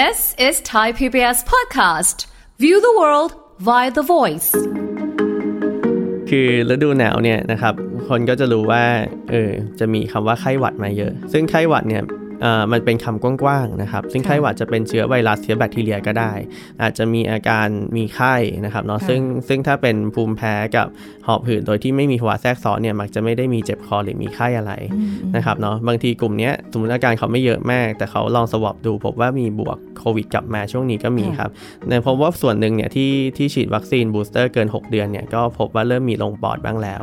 [0.00, 2.26] This is Thai PBS podcast.
[2.58, 3.30] View the world
[3.68, 4.50] via the voice.
[6.30, 7.74] คือฤดูหนาวเนี่ยนะครับ
[8.08, 8.84] คนก็จะรู้ว่า
[9.30, 12.02] เออจะมีคำว่าไข้หวัดมาเยอะ ซึ่งไข้หวัดเนี่ย
[12.72, 16.32] มันเป็นคำกว้างๆนะครับ ซึ่งไข้หวัดจะเป็นเชื้อไวรัสเชื้อแบคทีเรียก็ได้
[16.82, 18.34] อาจจะมีอาการมีไข้
[18.64, 20.86] นะครับเนาะค่ะซึ่งซึ่งถ้าเป็นภูมิแพ้กับ
[21.26, 24.72] หอบหืดโดยที่ไม่มีภาวะแทรกซ้อนเนี่ยมักจะไม่ได้มีเจ็บคอหรือมีไข้อะไร
[25.36, 31.50] นะครับเนาะบางทีกลุ่มเนี้ยสมมติอาการเขาไม่เยอะมาก แต่เขาลองสวอปดูพบว่ามีบวกโควิดกลับมาช่วงนี้ก็มีครับ
[31.88, 37.02] แต่พบว่าส่วนหนึ่งเนี่ยที่ที่ฉีดวัคซีนบูสเตอร์เกิน 6 เดือนเนี่ยก็พบว่าเริ่มมีลงปอดบ้างแล้ว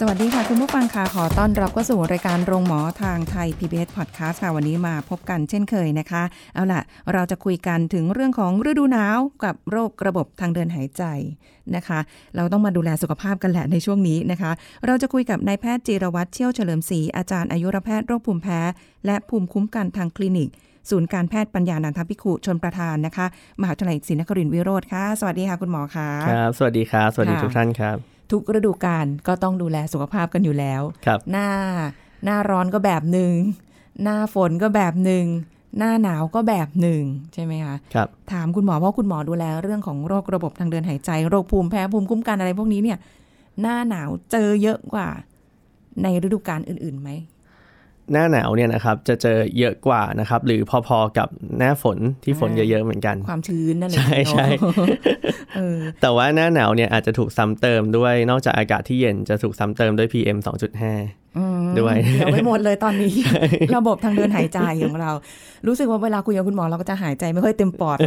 [0.00, 6.22] สวัสดีค่ะ คุณผู้ฟังค่ะขอต้อนรับเข้าสู่รายการโรงหมอทางไทย PBS Podcast ค่ะ วันนี้มาพบกันเช่นเคยนะคะ
[6.54, 11.02] เอาล่ะ เราจะคุยกันถึงเรื่องของฤดูหนาวกับโรคระบบทางเดินหายใจ
[11.76, 11.98] นะคะ
[12.36, 14.50] เราต้องมาดูแลสุขภาพกันแหละในช่วงนี้นะคะ
[14.86, 18.60] เราจะคุยกับนายแพทย์จีรวัตรเชี่ยวเฉลิมศรีอาจารย์อายุรแพทย์โรคภูมิแพ้
[19.06, 20.48] และภูมิคุ้มกันทางคลินิก
[20.90, 23.26] ศูนย์การแพทย์ปัญญานันทพิขุชนประธานนะคะ
[23.60, 31.48] มหาวิทยาลัยศรีนครินทรวิโรธค่ะ สวัสดีค่ะคุณหมอค่ะครับสวัสดีครับสวัสดีค่ะทุกท่านครับ ทุกฤดูกาลก็ต้องดูแลสุขภาพกันอยู่แล้ว ครับหน้า
[32.24, 33.32] หน้าร้อนก็แบบหนึ่ง
[34.02, 35.26] หน้าฝนก็แบบหนึ่ง
[35.78, 37.02] หน้าหนาวก็แบบหนึ่ง
[37.34, 42.98] ใช่ไหมคะครับถามคุณหมอเพราะคุณหมอดูแลเรื่องของโรคระบบทางเดินหายใจ โรคภูมิแพ้ภูมิคุ้มกันอะไรพวกนี้เนี่ย
[43.60, 45.08] หน้าหนาวเจอเยอะกว่า
[46.02, 47.10] ในฤดูกาลอื่นๆไหม
[48.12, 51.28] หน้าหนาวเนี่ยนะครับจะเจอเยอะกว่านะครับ หรือพอๆกับ
[51.58, 54.86] หน้าฝนที่ฝนอ่าเยอะๆเหมือนกัน ความชื้นนั่นเองใช่ใช่เนอะ
[55.56, 60.38] เออแต่ว่าหน้าหนาวเนี่ยอาจจะถูกซ้ำเติมด้วยนอกจากอากาศที่เย็นจะถูกซ้ำเติมด้วย PM
[60.86, 63.14] 2.5อืมด้วยเดี๋ยวไปหมดเลยตอนนี้
[63.76, 65.10] ระบบทางเดินหายใจของเรา
[65.66, 67.98] รู้สึกว่าเวลาคุยกับคุณหมอเราก็จะหายใจไม่ค่อยเต็มปอด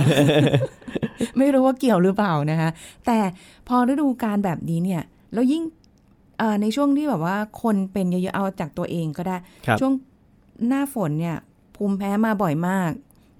[1.37, 2.69] ไม่รู้ว่าเกี่ยวหรือเปล่านะคะ
[3.05, 3.19] แต่
[3.67, 5.01] พอฤดูการแบบนี้เนี่ย
[5.33, 5.80] แล้วยิ่งเอ่อ
[6.61, 9.93] ในช่วงที่แบบว่าคนเป็นเยอะๆเอาจากตัวเองก็ได้ครับช่วง
[10.67, 11.37] หน้าฝนเนี่ย
[11.75, 12.91] ภูมิแพ้มาบ่อยมาก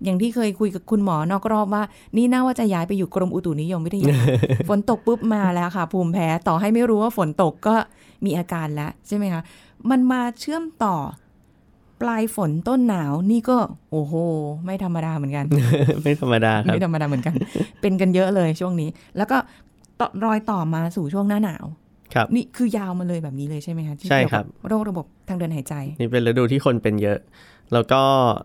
[0.04, 1.84] อย่างที่เคยคุยกับคุณหมอนอกรอบว่า
[2.18, 4.16] นี่น่าว่าจะย้ายไปอยู่กรมอุตุนิยมวิทยา
[4.70, 7.76] ฝนตกปุ๊บมาแล้วค่ะ ภูมิแพ้ต่อให้ไม่รู้ว่าฝนตกก็
[8.26, 9.42] มีอาการแล้วใช่ไหมคะ
[9.90, 10.96] มันมาเชื่อมต่อ
[12.02, 13.58] ปลายฝนต้นหนาวนี่ก็
[13.92, 14.14] โอ้โห
[14.66, 15.46] ไม่ธรรมดาเหมือนกัน
[16.04, 17.36] ไม่ธรรมดาครับไม่ธรรมดาเหมือนกัน
[17.82, 19.38] เป็นกันเยอะเลยช่วงนี้ แล้วก็
[20.00, 21.66] ต่อรอยต่อมาสู่ช่วงหน้าหนาว
[22.16, 27.20] ครับนี่คือยาวมาเลยแบบนี้เลยใช่ไหมคะที่ใช่เกี่ยวครักับโรคระบบทางเดินหายใจ นี่เป็นฤดูที่คนเป็นเยอะ
[27.74, 28.02] แล้วก็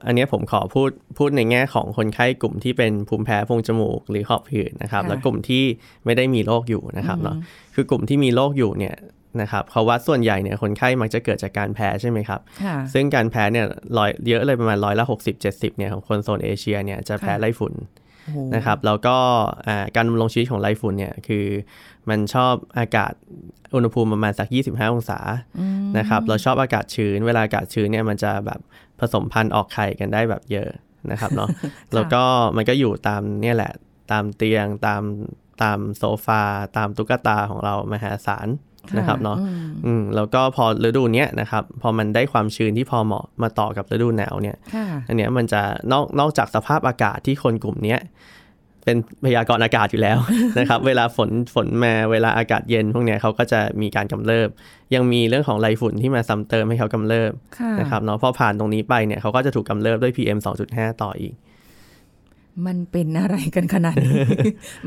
[0.06, 5.64] อันเนี้ยผมขอพูดพูดในแง่ของคนไข้กลุ่มที่เป็นภูมิแพ้โพรงจมูกหรือหอบหืดนะครับค่ะแล้วกลุ่มที่
[6.04, 7.36] ไม่ได้มีโรคอยู่นะครับเนาะ
[7.74, 8.94] คือกลุ่มที่มีโรคอยู่เนี่ย
[9.40, 13.66] นะครับเขาวัดส่วนใหญ่เนี่ยคนไข้มักจะเกิดจากการแพ้ใช่ไหมครับค่ะซึ่งการแพ้เนี่ย
[13.98, 18.05] ร้อยเยอะเลยประมาณร้อยละหกสิบเจ็ดสิบเนี่ยของคนโซนเอเชียเนี่ยจะแพ้ค่ะไรฝุ่นโอ้โห
[18.54, 19.16] นะครับแล้วก็
[19.68, 21.46] อ่าการดำรงชีวิตของไรฝุ่นเนี่ยคือ
[22.08, 23.12] มันชอบอากาศ
[23.74, 25.18] อุณหภูมิประมาณสัก 25 องศา
[25.98, 28.60] นะครับเราชอบอากาศชื้น เวลาอากาศชื้นเนี่ยมันจะแบบ
[29.00, 30.68] ผสมพันธุ์ออกไข่กันได้แบบเยอะ
[31.10, 31.48] นะครับเนาะ
[31.94, 32.22] แล้วก็
[32.56, 33.72] มันก็อยู่ตามเนี่ยแหละ
[34.10, 35.02] ตามเตียงตาม
[35.62, 36.42] ตามโซฟา
[36.76, 38.48] ตามตุ๊กตาของเรามหาศาล
[38.98, 48.00] นะครับเนาะอืมอืมแล้วก็พอฤดูเนี้ยนะครับพอมันได้ความชื้นที่พอเหมาะมาต่อกับฤดูหนาวเนี่ยค่ะอันเนี้ยมันจะนอกนอกจากสภาพอากาศที่คนกลุ่มเนี้ย
[48.84, 50.18] เป็นพยากรณ์อากาศอยู่แล้ว
[50.58, 54.48] นะครับ เวลาฝนฝนมาเวลาอากาศเย็น พวกเนี้ยเขาก็จะมีการกำเริบ
[54.94, 60.38] ยังมีเรื่องของไรฝุ่นที่มาซ้ำเติมให้เขากำเริบค่ะนะครับเนาะพอผ่านตรงนี้ไปเนี่ยเขาก็จะถูกกำเริบด้วย PM
[60.70, 61.34] 2.5 ต่ออีก
[62.66, 64.16] มันเป็นอะไรกันขนาดนี้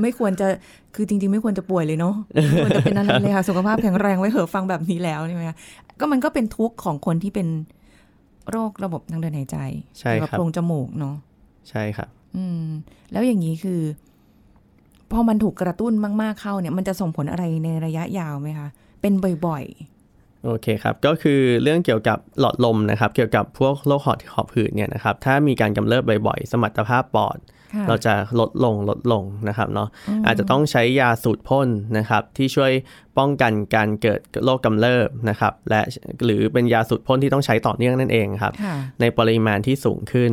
[0.01, 0.47] ไม่ควรจะ
[0.95, 5.55] คือจริง ๆ ไม่ควรจะป่วยเลยเนาะไม่ควรจะเป็นอะไรเลยค่ะ สุขภาพแข็งแรงไว้เหอะฟังแบบนี้แล้วใช่ไหมคะ
[5.99, 7.47] ก็มันก็เป็นทุกข์ของคนที่เป็น
[8.51, 9.57] โรคระบบทางเดินหายใจ
[9.99, 11.15] ใช่เกี่ยวกับครับโพรงจมูกเนาะ
[11.69, 12.63] ใช่ครับ อืม
[13.11, 13.81] แล้วอย่างนี้คือ
[15.11, 18.67] พอมันถูกกระตุ้นมาก ๆเข้าเนี่ย มันจะส่งผลอะไรในระยะยาวไหมคะ
[19.01, 19.13] เป็น
[19.47, 19.65] บ่อย
[20.45, 29.89] โอเคครับ ก็คือเรื่องเกี่ยวกับหลอดลมนะครับ เกี่ยวกับพวกโรคหอบหอบหืดเนี่ยนะครับ ถ้ามีการกำเริบบ่อยๆ สมรรถภาพปอดๆค่ะ เราจะลดลงลดลงนะครับเนาะ
[30.25, 32.71] อาจจะต้องใช้ยาสูตรพ่นนะครับที่ช่วย
[33.17, 35.81] ป้องกันการเกิดโรคกำเริบนะครับ และ
[36.25, 40.31] หรือเป็นยาสูตรพ่นที่ต้องใช้ต่อเนื่องนั่นเองครับค่ะในปริมาณที่สูงขึ้น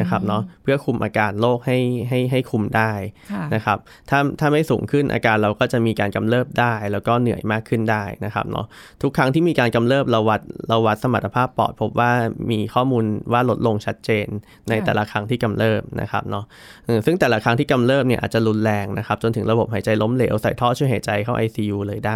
[0.00, 1.78] นะครับเนาะเพื่อคุมอาการโรคให้
[2.08, 2.92] ให้ให้คุมได้
[3.32, 3.78] ค่ะนะครับ
[4.10, 8.66] ถ้าถ้าไม่สูงขึ้นอาการเราก็จะมีการกำเริบได้ แล้วก็เหนื่อยมากขึ้นได้นะครับเนาะ
[9.02, 12.12] ทุกครั้งที่มีการกำเริบเราวัดเราวัดสมรรถภาพปอดพบว่า
[12.50, 14.26] มีข้อมูลว่าลดลงชัดเจน
[14.68, 16.44] ในค่ะแต่ละครั้งที่กำเริบนะครับเนาะ
[16.86, 22.12] เออซึ่งแต่ละครั้งที่กำเริบเนี่ยอาจจะรุนแรงนะครับจนถึงระบบหายใจล้มเหลวใส่ท่อช่วยหายใจเข้า ICU เลยได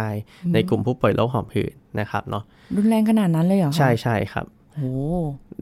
[0.53, 2.43] ในกลุ่มผู้ป่วยโรคหอบหืดนะครับเนาะ
[2.75, 4.45] รุนแรงขนาดนั้นเลยเหรอคะใช่ใช่ครับ
[4.75, 4.91] โอ้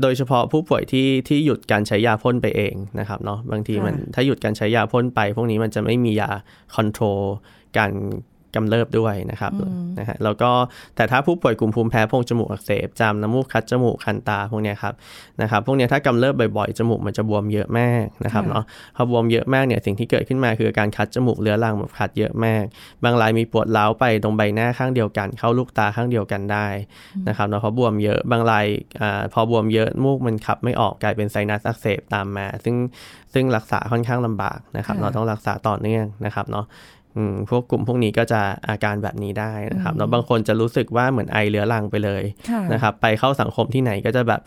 [0.02, 6.32] โดยเฉพาะผู้ป่วยที่ที่หยุดการใช้ยาพ่นไปเองนะครับเนาะบางทีมันค่ะถ้าหยุดการใช้ยาพ่นไป พวกนี้มันจะไม่มียา
[6.76, 7.22] คอนโทรล
[7.78, 7.92] การ
[8.56, 9.52] กำเริบด้วยนะครับ
[10.00, 10.52] นะฮะแล้วก็
[10.96, 14.94] แต่ถ้าผู้ป่วยกลุ่มภูมิแพ้โพรงจมูกอักเสบจามน้ำมูกคัดจมูกคันตาพวกเนี้ยครับ
[15.42, 18.64] นะครับพวกเนี้ยถ้ากำเริบบ่อยๆจมูกมันจะบวมเยอะมากนะครับค่ะเนาะ
[18.96, 22.64] พอบวมเยอะมากเนี่ยสิ่งที่เกิดขึ้นมาคือการคัดจมูกเรื้อรังแบบคัดเยอะมาก
[23.04, 26.68] บางรายมีปวดร้าวไปตรงใบหน้าข้างเดียวกัน เข้าลูกตาข้างเดียวกันได้
[27.28, 28.66] นะครับเนาะเพราะบวมเยอะบางราย
[29.02, 32.76] อาพอบวมเยอะมูกมันขับไม่ออกกลายเป็นไซนัสอักเสบตามมา ซึ่ง
[33.34, 36.99] ซึ่งรักษาค่อนข้างลำบากนะครับค่ะเราต้องรักษาต่อเนื่องนะครับเนาะอืม
[37.50, 44.42] พวกกลุ่มพวกนี้ก็จะอาการแบบนี้ได้นะครับแล้วบางคนจะรู้สึกว่าเหมือนไอเรื้อรังไปเลยค่ะนะครับ ไปเข้าสังคมที่ไหนก็จะแบบ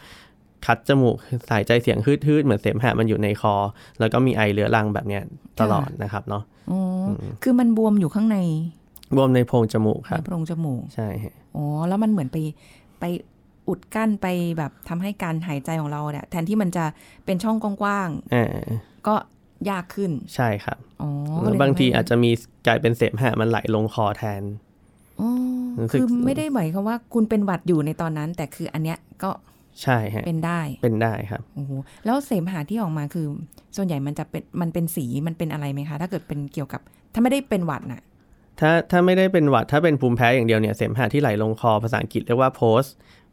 [0.67, 1.17] คัดจมูก
[1.51, 3.55] สายใจเสียงฮืดๆเหมือนเสมหะมันอยู่ในคอ
[4.01, 5.23] แล้วก็มีไอเรื้อรังแบบเนี้ย
[5.61, 6.81] ตลอดนะครับเนาะอ๋อ
[7.21, 8.39] อคือมันบวมอยู่ข้างใน
[9.17, 12.37] บวมในโพรงจมูกคในรับโพรงจมูกใช่ฮะอ๋อแล้วมันเหมือนไป
[13.01, 13.05] ไป
[13.69, 14.27] อุดกั้นไป
[14.59, 16.85] แบบทำให้การหายใจของเราเนี่ยแทนที่มันจะ
[17.25, 19.15] เป็นช่องกว้างอ่าๆก็
[19.71, 22.31] ยากขึ้น ใช่ครับอ๋อแล้วก็เลยบางทีทำให้อาจจะมี
[22.67, 24.43] กลายเป็นเสมหะมันไหลลงคอแทน
[25.21, 25.31] อ๋อ
[25.79, 29.31] รู้สึกคือไม่ได้หมายความว่าคุณเป็นหวัดอยู่ในตอนนั้น แต่คืออันเนี้ยก็
[29.83, 31.71] ใช่ฮะเป็นได้เป็นได้ครับโอ้โห
[32.05, 33.27] แล้วเสมหะที่ออกมาคือ
[33.77, 36.81] ส่วนใหญ่มันจะเป็นมันเป็นสีมันเป็นอะไรไหมคะ ถ้าเกิดเป็นเกี่ยวกับ
[37.13, 38.03] ถ้าไม่ได้เป็นหวัดน่ะ
[38.61, 42.91] ถ้าถ้าไม่ได้เป็นหวัดถ้าเป็นภูมิแพ้อย่างเดียวเนี่ยเสมหะที่ไหลลงคอภาษาอังกฤษเรียกว่า post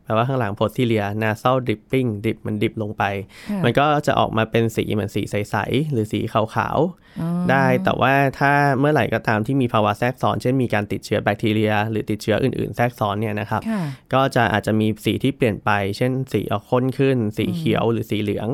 [0.09, 3.03] แปลว่าข้างหลัง posterior nasal dripping ดิบมันดิบลงไป
[3.49, 13.81] ค่ะมันก็จะออกมาเป็นสีเหมือนสีใส ๆ หรือสีขาวๆ ได้ แต่ว่าถ้าเมื่อไหร่ก็ตามที่มีภาวะแทรกซ้อน เช่นมีการติดเชื้อแบคทีเรีย หรือติดเชื้ออื่น ๆ แทรกซ้อนเนี่ยนะครับค่ะ
[14.13, 18.47] ก็จะอาจจะมีสีที่เปลี่ยนไป เช่น สีออกข้นขึ้น สีเขียวหรือสีเหลือง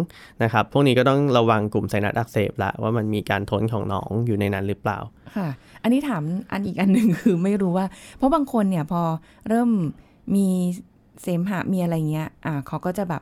[0.43, 4.99] นะครับ พวกนี้ก็ต้องระวังกลุ่มไซนัสอักเสบละว่ามันมีการทนของหนองอยู่ในนั้นหรือเปล่า
[5.35, 5.47] ค่ะ
[5.83, 7.85] อันนี้ถามอันอีกอันหนึ่งคือไม่รู้ว่า
[8.17, 9.01] เพราะบางคนเนี่ยพอ
[9.49, 9.69] เริ่ม
[10.35, 10.47] มี
[11.21, 13.21] เสมหะมีอะไรเงี้ย อ่าเขาก็จะแบบ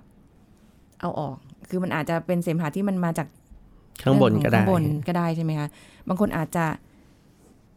[1.00, 1.36] เอาออก
[1.70, 3.28] คือมันอาจจะเป็นเสมหะที่มันมาจาก
[4.04, 5.68] ข้างบนก็ได้ข้างบนก็ได้ใช่ไหมคะ
[6.08, 6.66] บางคนอาจจะ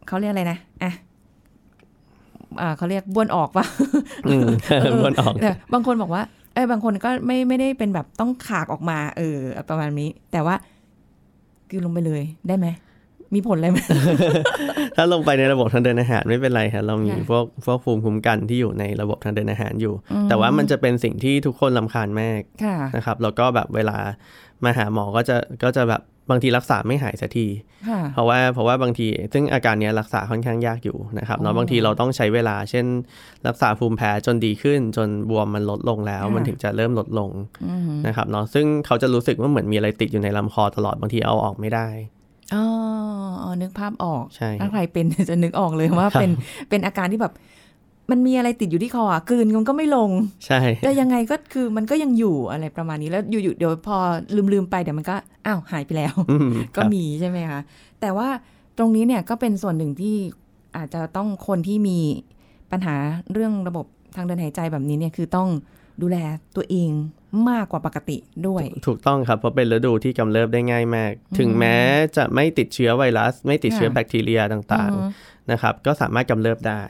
[0.07, 0.93] เขาเรียกอะไรนะ อะ
[2.61, 3.65] อ่าเขาเรียกบ้วนออกปะ
[4.27, 4.47] อืม
[5.03, 6.23] บนออกแต่บางคนบอกว่า
[6.53, 9.37] เออบางคนก็ไม่ไม่ได้เป็นแบบต้องขากออกมา เออ
[9.69, 10.55] ประมาณนี้ แต่ว่า
[11.69, 12.67] คือลงไปเลยได้ไหม
[13.33, 13.77] มีผลอะไรไหม
[14.97, 19.93] ถ้าลงไปในระบบทางเดินอาหารไม่เป็นไรครับเรามีค่ะพวกพวกภูมิคุ้มกันที่อยู่ในระบบทางเดินอาหารอยู่
[20.29, 23.97] แต่ว่ามันจะเป็นสิ่งที่ทุกคนลำคาญมากค่ะนะครับแล้วก็แบบเวลา
[24.63, 27.47] มาหาหมอก็จะก็จะแบบบางทีรักษาไม่หายสักที
[27.89, 32.85] ค่ะเพราะว่าเพราะว่าบางทีซึ่งอาการเนี้ยรักษาค่อนข้างยากอยู่นะครับเนาะบางทีเราต้องใช้เวลา เช่น
[33.47, 37.31] รักษาภูมิแพ้จนดีขึ้น จนบวมมันลดลงแล้วค่ะมันถึงจะเริ่มลดลง
[37.65, 41.87] อืมนะครับเนาะซึ่งเขาจะรู้สึกว่าเหมือนมีอะไรติดอยู่ในลำคอตลอดบางทีเอาออกไม่ได้
[42.55, 42.65] อ๋อ
[43.43, 46.31] อ๋อนึกภาพออกใช่ถ้าใครเป็นจะนึกออกเลยว่าเป็น
[46.69, 47.33] เป็นอาการที่แบบ
[48.11, 50.11] มันมีอะไรติดอยู่ที่คออะกลืนมันก็ไม่ลง
[50.45, 53.97] ใช่ แต่ยังไงก็คือมันก็ยังอยู่อะไรประมาณนี้แล้วอยู่ๆเดี๋ยวพอ
[54.53, 57.59] ลืมๆไปเดี๋ยวมันก็อ้าวหายไปแล้วอืมก็ครับมีใช่ไหมคะ
[58.01, 58.27] แต่ว่า
[58.77, 60.15] ตรงนี้เนี่ยก็เป็นส่วนหนึ่งที่
[60.77, 61.99] อาจจะต้องคนที่มี
[62.71, 62.95] ปัญหา
[63.31, 63.85] เรื่องระบบ
[64.15, 65.47] ทางเดินหายใจแบบนี้เนี่ยคือต้อง
[66.01, 66.17] ดูแล
[66.55, 66.91] ตัวเอง
[67.49, 68.17] มากกว่าปกติ
[68.47, 71.75] ด้วย ถูกต้องครับเพราะเป็นฤดูที่กำเริบได้ง่ายมาก ถึงแม้
[72.17, 76.81] จะไม่ติดเชื้อไวรัส ไม่ติดเชื้อค่ะแบคทีเรียต่างอือฮึๆนะครับ ก็สามารถกำเริบได้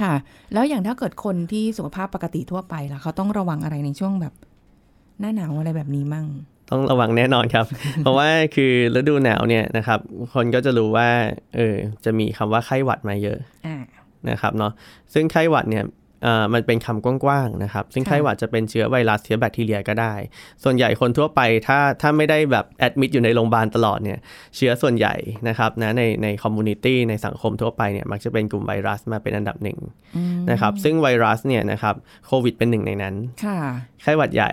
[0.00, 0.14] ค่ะ
[0.52, 4.34] แล้วอย่างถ้าเกิดคนที่สุขภาพปกติทั่วไปล่ะเขาต้องระวังอะไรในช่วงแบบ
[5.20, 6.26] หน้าหนาวอะไรแบบนี้มั่ง
[6.70, 7.66] ต้องระวังแน่นอนครับ
[8.02, 10.00] เพราะว่าคือฤดูหนาวเนี่ยนะครับ
[10.34, 11.08] คนก็จะรู้ว่า
[11.56, 13.76] เออจะมีคำว่าไข้หวัดมาเยอะอ่า
[14.30, 14.72] นะครับเนาะ
[15.14, 16.05] ซึ่งไข้หวัดเนี่ยเอ่อ
[16.54, 20.14] มันเป็นคำกว้างๆนะครับ ซึ่งค่ะไข้หวัดจะเป็นเชื้อไวรัสเชื้อแบคทีเรียก็ได้
[20.64, 24.18] ส่วนใหญ่คนทั่วไปถ้าถ้าไม่ได้แบบ admit อยู่ในโรงพยาบาลตลอดเนี่ย
[24.56, 25.14] เชื้อส่วนใหญ่
[25.48, 29.78] นะครับนะในใน community ในสังคมทั่วไปเนี่ยมักจะเป็นกลุ่มไวรัสมาเป็นอันดับหนึ่ง
[30.50, 31.94] นะครับซึ่งไวรัสเนี่ยนะครับ
[32.26, 33.58] โควิดเป็นหนึ่งในนั้นค่ะ
[34.02, 34.52] ไข้หวัดใหญ่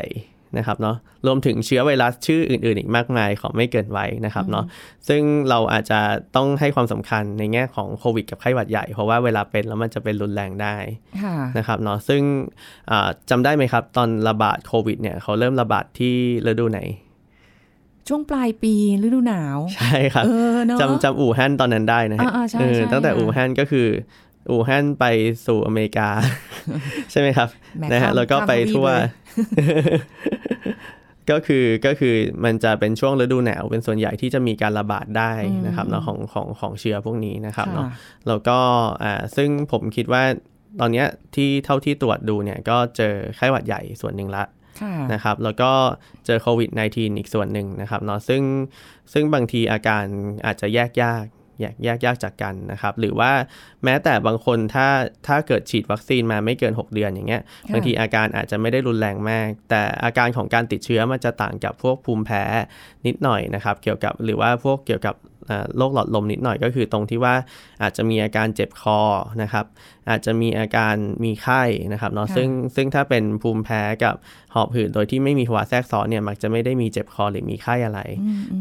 [0.58, 0.96] นะครับเนาะ
[1.26, 4.66] รวมถึงเชื้อไวรัสชื่ออื่น ๆ อีกมากมายของไม่เกินไว้นะครับเนาะ
[5.08, 6.00] ซึ่งเราอาจจะ
[6.36, 10.76] ต้องให้ความสำคัญในแง่ของโควิดกับไข้หวัดใหญ่ เพราะว่าเวลาเป็นแล้วมันจะเป็นรุนแรงได้
[11.24, 12.22] ค่ะนะครับเนาะซึ่ง
[12.92, 16.16] อ่าจำได้ไหมครับตอนระบาดโควิดเนี่ยเขาเริ่มระบาดที่
[16.48, 16.82] ฤดูไหน
[18.10, 23.88] ช่วงปลายปีฤดูหนาว ใช่ครับเออเนาะจำจำอู่ฮั่นตอนนั้นได้นะฮะอ่าๆใช่เออใช่ตั้งแต่ค่ะอู่ฮั่นก็คือ
[24.50, 25.06] อู่ฮั่นไป
[25.46, 26.10] สู่อเมริกา
[27.12, 29.08] ใช่ไหมครับแหมนะฮะข้ามแล้วก็ไปข้ามทวีปทั่วเลย
[31.32, 35.32] ก็คือก็คือมันจะเป็นช่วงฤดูหนาวเป็นส่วนใหญ่ที่จะมีการระบาดได้
[35.68, 37.92] นะครับเนาะของของของเชื้อพวกนี้นะครับเนาะค่ะ
[38.28, 38.58] แล้วก็
[39.04, 40.24] อ่าซึ่งผมคิดว่า
[40.80, 44.44] ตอนเนี้ยที่เท่าที่ตรวจดูเนี่ยก็เจอไข้หวัดใหญ่ส่วนหนึ่งละ
[44.82, 45.72] ค่ะนะครับแล้วก็
[46.26, 48.42] เจอโควิด -19 อีกส่วนหนึ่งนะครับเนาะซึ่ง
[49.14, 50.06] ซึ่งบางทีอาการ
[50.46, 51.26] อาจจะแยกยาก
[51.64, 53.32] แยกแยกแยกจากกันนะครับ หรือว่า
[53.84, 54.88] แม้แต่บางคนถ้า
[55.28, 62.44] ถ้าเกิดฉีดวัคซีนมาไม่เกิน 6 เดือนอย่างเงี้ยค่ะบางทีอาการอาจจะไม่ได้รุนแรงมาก แต่อาการของการติดเชื้อมันจะต่างกับพวกภูมิแพ้
[63.08, 65.16] นิดหน่อยนะครับ เกี่ยวกับหรือว่าพวกเกี่ยวกับ
[65.50, 67.36] อ่าโรคหลอดลมนิดหน่อยก็คือตรงที่ว่า
[67.82, 69.00] อาจจะมีอาการเจ็บคอ
[69.42, 69.66] นะครับ
[70.10, 74.16] อาจจะมีอาการมีไข้นะครับเนาะค่ะซึ่งซึ่งถ้าเป็นภูมิแพ้กับ
[74.54, 78.00] หอบหืดโดยที่ไม่มีภาวะแทรกซ้อนเนี่ยมักจะไม่ได้มีเจ็บคอหรือมีไข้อะไร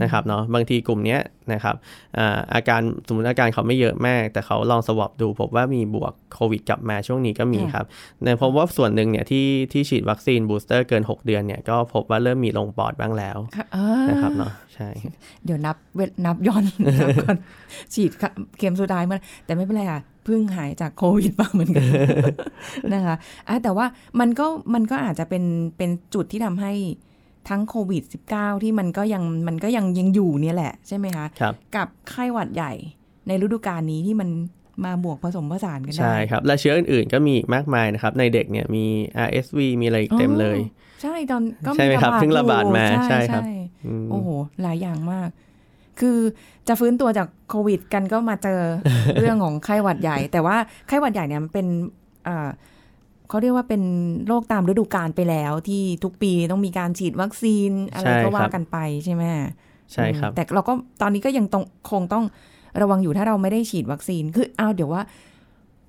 [0.03, 1.21] นะครับเนาะบางทีกลุ่มเนี้ย
[1.53, 1.77] นะครับ
[2.19, 7.87] อ่าอาการสมมติอาการเขาไม่เยอะมาก แต่เขาลอง swab ดูพบว่ามีบวกโควิดกลับมาช่วงนี้ก็มีครับ
[8.23, 14.89] ในพบว่าส่วนหนึ่งเนี่ยที่ที่ฉีดวัคซีน booster เกิน 6 เดือนเนี่ยก็พบว่าเริ่มมีลงปอดบ้างแล้วค่ะอ่านะครับเนาะใช่
[15.45, 16.63] เดี๋ยวนับเวทนับย้อน
[17.01, 17.37] นับก่อน
[17.95, 18.11] ฉีด
[18.59, 21.87] เข็มสุดท้ายมาแต่ไม่เป็นไรค่ะ เพิ่งหายจากโควิดมาเหมือนกัน
[22.95, 23.17] นะคะ
[23.49, 23.87] อะแต่ว่า
[24.21, 25.45] มันก็มันก็อาจจะเป็น
[25.77, 26.73] เป็นจุดที่ทำให้
[27.49, 28.03] ทั้งโควิด
[28.35, 32.73] -19 ที่มันก็ยังมันก็ยังยังอยู่เนี่ยแหละใช่ไหมคะครับกับไข้หวัดใหญ่
[33.29, 34.29] ในฤดูกาลนี้ที่มัน
[34.85, 38.85] มาบวกผสมผสานกันได้ ใช่ครับ และเชื้ออื่นๆก็มีอีกมากมายนะครับ ในเด็กเนี่ยมี
[39.27, 40.59] RSV มีอะไรอีกเต็มเลย
[41.03, 43.43] ใช่ตอนก็ใช่ไหมครับระาดเพิ่งระบาดมาอยู่ใช่ครับ
[43.87, 44.29] อืมโอ้โห
[44.63, 45.29] หลายอย่างมาก
[46.01, 46.19] คือ
[46.69, 48.61] จะฟื้นตัวจากโควิดกันก็มาเจอ
[49.21, 50.57] เรื่องของไข้หวัดใหญ่ แต่ว่า
[50.89, 51.67] ไข้หวัดใหญ่เนี่ยมันเป็น
[52.29, 52.49] อ่า
[53.29, 53.83] เขาเรียกว่าเป็น
[54.27, 59.23] โรคตามฤดูกาลไปแล้วที่ทุกปีต้องมีการฉีดวัคซีนอะไรใช่ก็คว่ารับกันไปใช่ไหม
[59.93, 60.73] ใช่ครับอืมแต่เราก็
[61.03, 62.25] ตอนนี้ก็ยังต้องคงต้อง
[62.81, 65.03] ระวังอยู่ถ้าเราไม่ได้ฉีดวัคซีนคือเอาเดี๋ยวว่า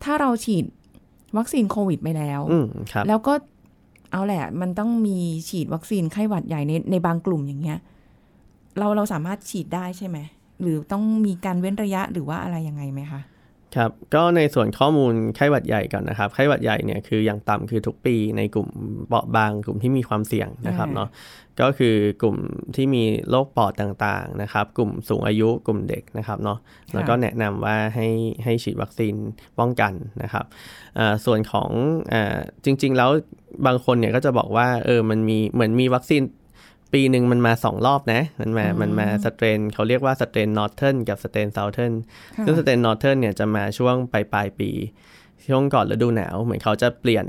[0.03, 0.65] ถ้าเราฉีด
[1.38, 3.33] วัคซีนโควิดไปแล้วอืมครับแล้วก็
[4.12, 5.17] เอาแหละ มันต้องมี
[5.50, 7.79] ฉีดวัคซีนไข้หวัดใหญ่ในในบางกลุ่มอย่างเงี้ย
[8.80, 10.18] เราเราสามารถฉีดได้ใช่ไหม
[10.62, 13.22] หรือต้องมีการเว้นระยะหรือว่าอะไรยังไงไหมคะ
[13.75, 18.70] ครับ ก็ในส่วนข้อมูลไข้หวัดใหญ่ก่อนนะครับ ไข้หวัดใหญ่เนี่ยคืออย่างต่ำคือทุกปีในกลุ่ม
[19.08, 21.10] เปราะบาง กลุ่มที่มีความเสี่ยงนะครับอ่าเนาะ
[21.62, 22.38] ก็คือกลุ่ม
[22.75, 26.58] ที่มีโรคปอดต่างๆนะครับ กลุ่มสูงอายุกลุ่มเด็กนะครับเนาะ
[26.94, 28.08] แล้วก็แนะนำว่าให้
[28.44, 29.15] ให้ฉีดวัคซีน
[29.60, 30.46] ป้องกันนะครับ
[30.98, 31.70] อ่าส่วนของ
[32.13, 33.10] อาจริง ๆ แล้ว
[33.65, 36.22] บางคนเนี่ยก็จะบอกว่าเออมันมีเหมือนมีวัคซีน
[36.93, 41.93] ปีหนึ่งมันมาสองรอบนะ มันมา มันมา strain เขาเรียกว่า strain northern กับ strain southern
[42.38, 44.71] ค่ะซึ่ง strain northern เนี่ยจะมาช่วงปลายปลายๆปี
[45.50, 47.25] ช่วงก่อนฤดูหนาว เหมือนเขาจะเปลี่ยน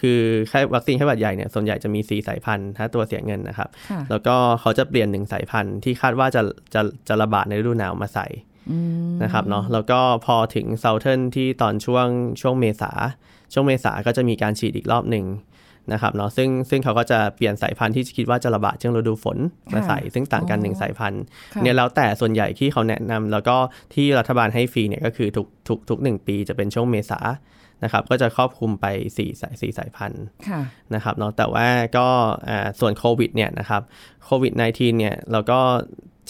[0.00, 6.42] คือไข้วัคซีนไข้หวัดใหญ่เนี่ยส่วนใหญ่จะมีสี่สายพันธุ์ถ้าตัวเสียเงินนะครับค่ะแล้วก็เขาจะเปลี่ยนหนึ่งสายพันธุ์ที่คาดว่าจะ
[6.74, 8.26] จะจะระบาดในฤดูหนาวมาใส่
[8.70, 8.78] อื
[9.10, 12.06] มนะครับเนาะแล้วก็พอถึง southern ที่ตอนช่วง
[12.40, 12.92] ช่วงเมษา
[13.52, 15.24] ช่วงเมษาก็จะมีการฉีดอีกรอบหนึ่ง
[15.92, 19.38] นะครับเนาะซึ่งซึ่งเขาก็จะเปลี่ยนสายพันธุ์ที่คิดว่าจะระบาดช่วงฤดูฝน
[19.74, 21.22] มาใส่ซึ่งต่างกันหนึ่งสายพันธุ์
[21.54, 23.56] ค่ะเนี่ยแล้วแต่ส่วนใหญ่ที่เขาแนะนำแล้วก็
[23.94, 27.20] ที่รัฐบาลให้ฟรีเนี่ยก็คือทุกทุกทุกหนึ่งปีจะเป็นช่วงเมษา
[27.84, 28.86] นะครับก็จะครอบคลุมไป
[29.16, 30.60] 4สายสี่สายพันธุ์ค่ะ
[30.94, 32.06] นะครับเนาะแต่ว่าก็
[32.48, 33.82] อ่าส่วนโควิดเนี่ยนะครับ
[34.24, 35.60] โควิด -19 เนี่ยเราก็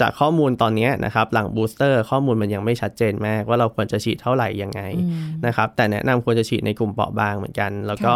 [0.00, 4.82] จากข้อมูลตอนเนี้ยนะครับหลังบูสเตอร์ข้อมูลมันยังไม่ชัดเจนมาก ว่าเราควรจะฉีดเท่าไหร่ยังไง
[5.46, 8.14] นะครับแต่แนะนำควรจะฉีดในกลุ่มเปราะบางเหมือนกัน แล้วก็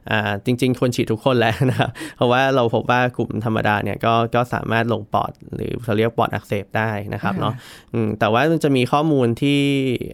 [0.45, 7.53] จริง ๆ ควรฉีดทุกคนแล้วนะครับเพราะว่าเราพบว่ากลุ่มธรรมดาเนี่ยก็ก็สามารถลงปอด หรือเขาเรียกปอดอักเสบได้นะครับเนาะ
[7.93, 9.59] อืมแต่ว่ามันจะมีข้อมูลที่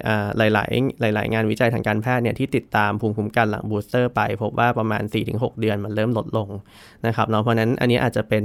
[0.07, 0.65] อ่าหลา
[1.09, 6.49] ย ๆ หลาย ๆ งานวิจัยทางการแพทย์เนี่ยที่ติดตามภูมิคุ้มกันหลังบูสเตอร์ไป พบว่าประมาณ 4-6 เดือนมันเริ่มลดลง
[7.05, 8.43] นะครับเนาะเพราะฉะนั้นอันนี้อาจจะเป็น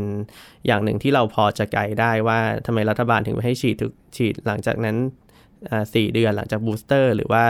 [0.66, 5.21] อย่างหนึ่งที่เราพอจะไกด์ได้ว่าทำไมรัฐบาลถึงไม่ให้ฉีดทุกฉีดหลังจากนั้นอ่า
[5.94, 7.44] สี่เดือนหลังจาก booster หรือว่า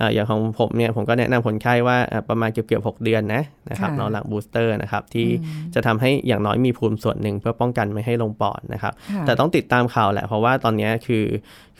[0.00, 5.28] อ่าอย่างของผมเนี่ยผมก็แนะนำคนไข้ว่าอ่าประมาณเกือบเกือบๆ6เดือนนะนะครับค่ะเนาะหลัง booster นะครับที่
[5.74, 11.24] จะทำให้อย่างน้อยมีภูมิส่วนหนึ่งเพื่อป้องกันไม่ให้ลงปอดนะครับค่ะแต่ต้องติดตามข่าวแหละเพราะว่าตอนเนี้ยคือ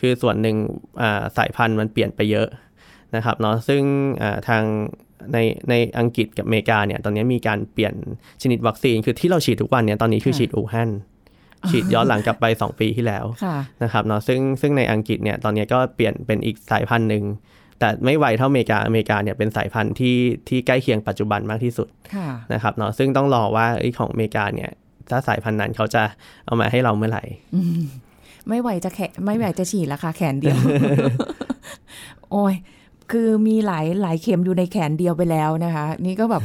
[0.01, 0.57] คือส่วนหนึ่ง
[1.03, 2.49] อ่าสายพันธุ์มันเปลี่ยนไปเยอะ
[3.17, 3.83] นะครับเนาะซึ่ง
[4.23, 4.65] อ่าทาง
[5.33, 5.39] ใน
[5.71, 7.95] ในอังกฤษกับอเมริกาเนี่ยตอนนี้มีการเปลี่ยน
[8.43, 10.91] ชนิดวัคซีนคือที่เราฉีดทุกวันเนี่ยตอนนี้คือค่ะฉีดอู่ฮั่น
[11.71, 17.25] ฉีดย้อนหลังกลับไป 2 ปีที่แล้วค่ะนะครับเนาะซึ่งซึ่งในอังกฤษเนี่ยตอนนี้ก็เปลี่ยนเป็นอีกสายพันธุ์หนึ่ง
[17.81, 20.17] แต่ไม่ไวเท่าอเมริกาอเมริกาเนี่ยเป็นสายพันธุ์ที่
[20.49, 24.71] ที่ใกล้เคียงปัจจุบันมากที่สุดค่ะนะครับเนาะซึ่งต้องรอว่าไอ้ของอเมริกาเนี่ย
[25.11, 26.03] ถ้าสายพันธุ์นั้นเขาจะ
[26.47, 27.25] เอามาให้เราเมื่อไหร่
[28.49, 30.59] ไม่ไหวจะแขนไม่ไหวจะฉีดละค่ะแขนเดียว
[32.33, 32.55] โอ้ย
[33.13, 36.43] คือมีหลายหลายเข็มอยู่ในแขนเดียวไปแล้วนะคะ นี่ก็แบบ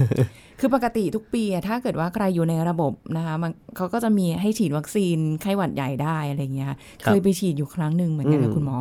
[0.59, 6.69] คือปกติทุกปีอะถ้าเกิดว่าใครอยู่ในระบบนะคะมันเขาก็จะมีให้ฉีดวัคซีนไข้หวัดใหญ่ได้อะไรเงี้ย
[7.03, 8.77] เคยไปฉีดอยู่ครั้งหนึ่งเหมือนกันอืนะมคุณหมอ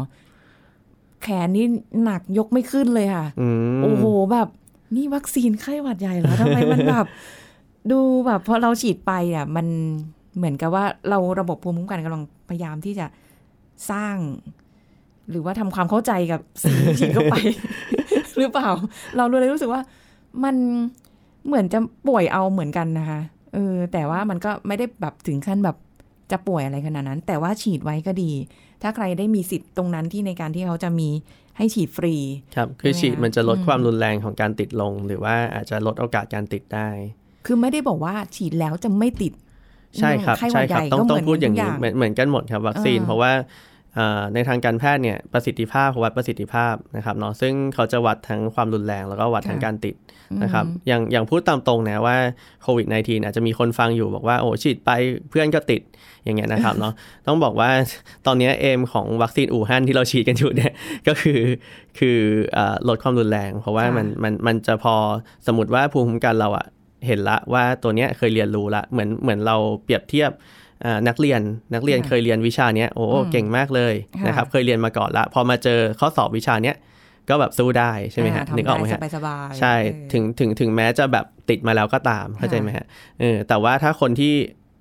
[1.23, 1.67] แขนนี่
[2.05, 4.49] หนักยกไม่ขึ้นเลยค่ะอืมโอ้โหแบบ
[4.97, 7.07] นี่วัคซีนไข้หวัดใหญ่เหรอทำไมมันแบบ
[7.91, 9.67] ดูแบบพอเราฉีดไปอะมัน
[10.37, 13.07] เหมือนกับว่าเราระบบภูมิคุ้มกันกำลังพยายามที่จะ
[13.91, 14.17] สร้าง
[15.31, 17.37] หรือว่าทำความเข้าใจกับสิ่งที่ฉีดเข้าไป
[18.39, 18.69] หรือเปล่า
[19.17, 19.81] เราเลยรู้สึกว่า
[20.45, 20.57] มัน
[21.49, 21.79] เหมือนจะ
[22.09, 23.21] ป่วยเอาเหมือนกันนะคะ
[23.55, 25.77] เออแต่ว่ามันก็ไม่ได้แบบถึงขั้นแบบ
[26.31, 28.31] จะป่วยอะไรขนาดนั้น แต่ว่าฉีดไว้ก็ดี
[28.83, 31.09] ถ้าใครได้มีสิทธิ์ตรงนั้นที่ในการที่เขาจะมี
[31.57, 32.15] ให้ฉีดฟรี
[32.55, 36.89] ครับ คือใช่ไหมฉีดมันจะลดอืมความรุนแรงของการติดลง หรือว่าอาจจะลดโอกาสการติดได้
[37.47, 39.33] คือไม่ได้บอกว่าฉีดแล้วจะไม่ติด
[39.99, 43.47] ใช่ครับไข้หวัใช่ดครับใหญ่ต้องก็ต้องพูดอย่างเหมืนี้อนเหมือนเหมือนกันหมดครับวัคซีนเออเพราะว่าเอ่อ
[44.35, 49.95] ในทางการแพทย์เนี่ยประสิทธิภาพเขาวัดประสิทธิภาพนะครับเนาะซึ่งเขาจะวัดทั้งความรุนแรงแล้วก็วัดทั้งการติด
[50.43, 52.17] นะครับอย่างอย่างพูดตามตรงนะว่า
[52.63, 54.91] โควิด -19 อาจจะมีคนฟังอยู่บอกว่าโอ้ฉีดไป
[55.31, 55.83] เพื่อนก็ติด
[56.25, 56.93] อย่างเงี้ยนะครับเนาะ
[57.27, 57.71] ต้องบอกว่า
[58.27, 60.73] ตอนเนี้ยเอมของวัคซีนอู่ฮั่นที่เราฉีดกันอยู่เนี่ย
[61.09, 61.41] ก็คือ
[61.99, 62.19] คือ
[62.53, 64.95] เอ่อลดความรุนแรง เพราะว่าค่ะมันมันมันจะพอ
[65.47, 66.67] สมมติว่าภูมิคุ้มกันเราอะ
[67.07, 70.68] เห็นละว่าตัวเนี้ยเคยเรียนรู้ละเหมือนเหมือนเราเปรียบเทียบอ่า
[71.09, 71.41] นักเรียน
[71.75, 76.77] นักเรียนค่ะเคยเรียนวิชาเนี้ยโอ้เก่งมากเลยค่ะนะครับเคยเรียนมาก่อนละพอมาเจอข้อสอบวิชาเนี้ย
[77.31, 82.87] ก็แบบสู้ได้ใช่ไหมฮะาทำนึกออกไหมด้ฮะสบายๆใช่เออถึงถึงถึงแม้จะแบบติดมาแล้วก็ตามเข้าใจไหมฮะ
[83.21, 84.35] เออแต่ว่าถ้าคนที่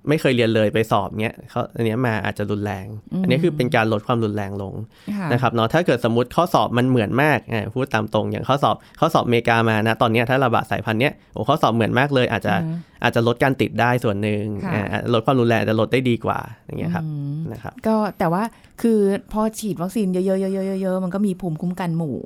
[0.08, 2.86] ไม่เคยเรียนเลยไปสอบเนี้ยเขาอันเนี้ยมาอาจจะรุนแรง
[3.22, 4.74] อันนี้คือเป็นการลดความรุนแรงลง
[5.16, 12.54] ค่ะนะครับเนาะถ้าเกิดสมมติข้อสอบมันเหมือนมากอ่าพูดตามตรงอย่างข้อสอบข้อสอบอเมริกามานะตอนเนี้ยถ้าระบาดสายพันธุ์เนี้ยโอ้ข้อสอบเหมือนมากเลย อาจจะ
[13.02, 18.42] อาจจะลดการติดได้ส่วนหนึ่งค่ะอ่าลดความรุนแรงจะลดได้ดีกว่าอย่างเงี้ยครับอืมนะครับก็แต่ว่า
[18.82, 18.98] คือ
[19.32, 22.18] พอฉีดวัคซีนเยอะๆๆๆๆๆมันก็มีภูมิคุ้มกันหมู่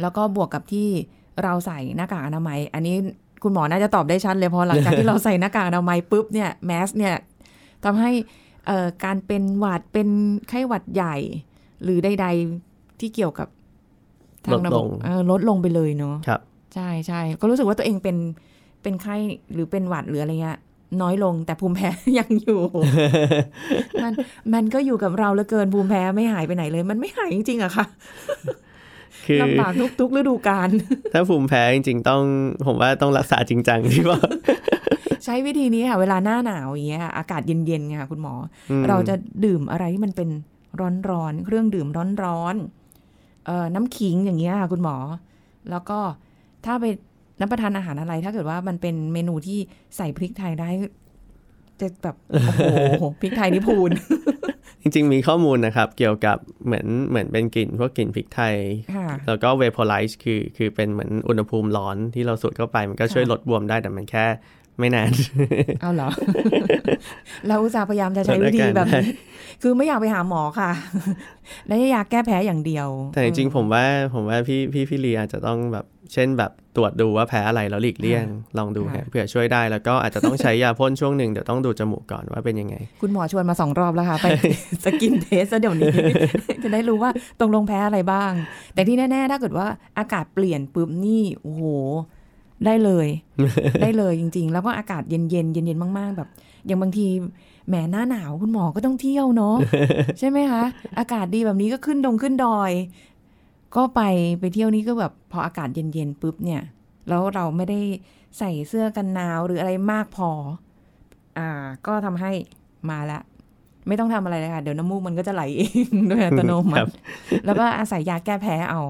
[0.00, 0.88] แล้วก็บวกกับที่
[1.42, 2.96] เราใส่หน้ากากอนามัย อันนี้
[3.44, 7.14] คุณหมอน่าจะตอบได้ชัดเลยเพราะหลังจากที่เราใส่หน้ากากอนามัยปุ๊บเนี่ยแมสเนี่ย
[7.84, 8.10] ทำให้
[8.66, 10.08] เอ่อการเป็นหวัดเป็น
[10.48, 11.16] ไข้หวัดใหญ่
[11.82, 13.48] หรือใดๆที่เกี่ยวกับ
[14.46, 16.40] ทางระบบลดลงเออลดลงไปเลยเนาะครับ
[16.74, 18.16] ใช่ใช่ก็รู้สึกว่าตัวเองเป็น
[18.82, 19.16] เป็นไข้
[19.52, 20.58] หรือเป็นหวัดหรืออะไรเงี้ย
[21.02, 22.60] น้อยลงแต่ภูมิแพ้ยังอยู่
[24.02, 24.12] มัน
[24.54, 27.86] มันก็อยู่กับเราเหลือเกินภูมิแพ้ไม่หายไปไหนเลย มันไม่หายจริงๆอะค่ะ
[29.26, 30.68] คือลำบากทุกทุกฤดูกาล
[31.12, 32.22] ถ้าภูมิแพ้จริงๆต้อง
[32.66, 34.20] ผมว่าต้องรักษาจริงจังที่ว่า
[35.24, 38.34] ใช้วิธีนี้ค่ะ เวลาหน้าหนาวอย่างเงี้ยอากาศเย็นๆไงค่ะคุณหมอ
[38.70, 40.28] อเราจะดื่มอะไรที่มันเป็น
[41.10, 41.88] ร้อนๆเครื่องดื่ม
[42.24, 44.96] ร้อนๆเอ่อน้ำขิงอย่างเงี้ยค่ะคุณหมอ
[45.70, 45.98] แล้วก็
[46.64, 46.84] ถ้าไป
[47.40, 49.58] รับประทานอาหารอะไร ถ้าเกิดว่ามันเป็นเมนูที่
[49.96, 50.68] ใส่พริกไทยได้
[51.80, 52.40] จะแบบโอ้
[53.00, 53.90] โหพริกไทยนี่พูน
[54.86, 58.56] จริง ๆ มีข้อมูลนะครับ เกี่ยวกับเหมือนเหมือนเป็นกลิ่นพวกกลิ่นพริกไทย
[58.94, 64.26] ค่ะแล้วก็ vaporize คือคือเป็นเหมือนอุณหภูมิร้อนที่เราสูดเข้าไป มันก็ช่วยค่ะลดบวมได้แต่มันแค่
[64.78, 65.10] ไม่นาน
[65.80, 66.08] เอาเหรอ
[67.46, 69.08] เราอุตส่าห์พยายามจะใช้วิธีแบบนี้
[69.62, 70.70] คือไม่อยากไปหาหมอค่ะ
[71.66, 78.24] และยาแก้แพ้อย่างเดียว แต่จริงๆผมว่าผมว่าพี่พี่พี่ลีอาจจะต้องแบบ เช่นแบบ ตรวจดูว่าแพ้อะไรแล้วหลีกเลี่ยง
[78.58, 84.26] ลองดูฮะเผื่อช่วยได้แล้วก็อาจจะต้องใช้ยาพ่นช่วงหนึ่งเดี๋ยวต้องดูจมูกก่อนว่าเป็นยังไง คุณหมอชวนมาสองรอบแล้วค่ะ ไป
[84.84, 85.94] สกินเทสซะเดี๋ยวนี้
[86.64, 88.32] จะได้รู้ว่าตรงลงแพ้อะไรบ้าง
[88.74, 89.66] แต่ที่แน่ ๆ ถ้าเกิดว่า
[89.98, 91.62] อากาศเปลี่ยนปุ๊บนี่โอ้โห
[92.66, 93.08] ได้เลย
[93.82, 96.28] ได้เลยจริง ๆ แล้วก็อากาศเย็นๆเย็นๆมาก ๆ แบบ
[96.66, 97.06] อย่างบางที
[97.68, 99.56] แหมหน้าหนาวคุณหมอก็ต้องเที่ยวเนาะ
[100.18, 100.62] ใช่ไหมคะ
[100.98, 102.72] อากาศดีแบบนี้ก็ขึ้นดงขึ้นดอย
[103.76, 104.00] ก็ไป
[104.40, 106.62] ไปเที่ยวนี้ก็แบบพออากาศเย็นๆปุ๊บเนี่ย
[107.08, 107.80] แล้วเราไม่ได้
[108.38, 110.30] ใส่เสื้อกันหนาวหรืออะไรมากพอ
[111.38, 111.48] อ่า
[111.86, 112.32] ก็ทำให้
[112.90, 113.20] มาละ
[113.88, 116.90] ไม่ต้องทำอะไรเลยค่ะ เดี๋ยวน้ำมูกมันก็จะไหลเองโดยอัตโนมัครัติบ
[117.46, 118.82] แล้วก็อาศัยยาแก้แพ้เอา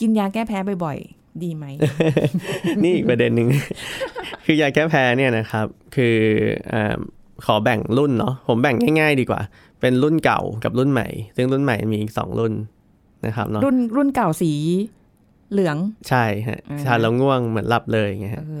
[0.00, 1.64] กินยาแก้แพ้บ่อยๆ ดีไหม
[2.82, 3.48] นี่อีกประเด็นหนึ่ง
[4.44, 6.16] คือยาแก้แพ้เนี่ยนะครับ คือ
[6.72, 6.96] อ่า
[7.46, 9.40] ขอแบ่งรุ่นเนาะ ผมแบ่งง่าย ๆ ดีกว่า
[9.80, 12.52] เป็นรุ่นเก่ากับรุ่นใหม่ ซึ่งรุ่นใหม่มีอีกสองรุ่น
[13.26, 14.52] นะครับเนาะรุ่นรุ่นเก่าสี
[15.52, 15.76] เหลือง
[16.08, 18.54] ใช่ฮะอ่าทานแล้วง่วงเหมือนหลับเลยอย่างเงี้ยเอฮะอ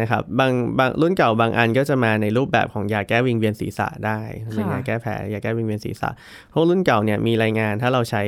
[0.00, 4.20] นะครับบางบางรุ่นเก่าบางอันก็จะมาในรูปแบบของยาแก้วิงเวียนศีรษะได้
[4.54, 6.10] เป็นยาแก้แพ้ยาแก้วิงเวียนศีรษะ
[6.52, 8.22] พวกรุ่นเก่าเนี่ยมีรายงานถ้าเราใช้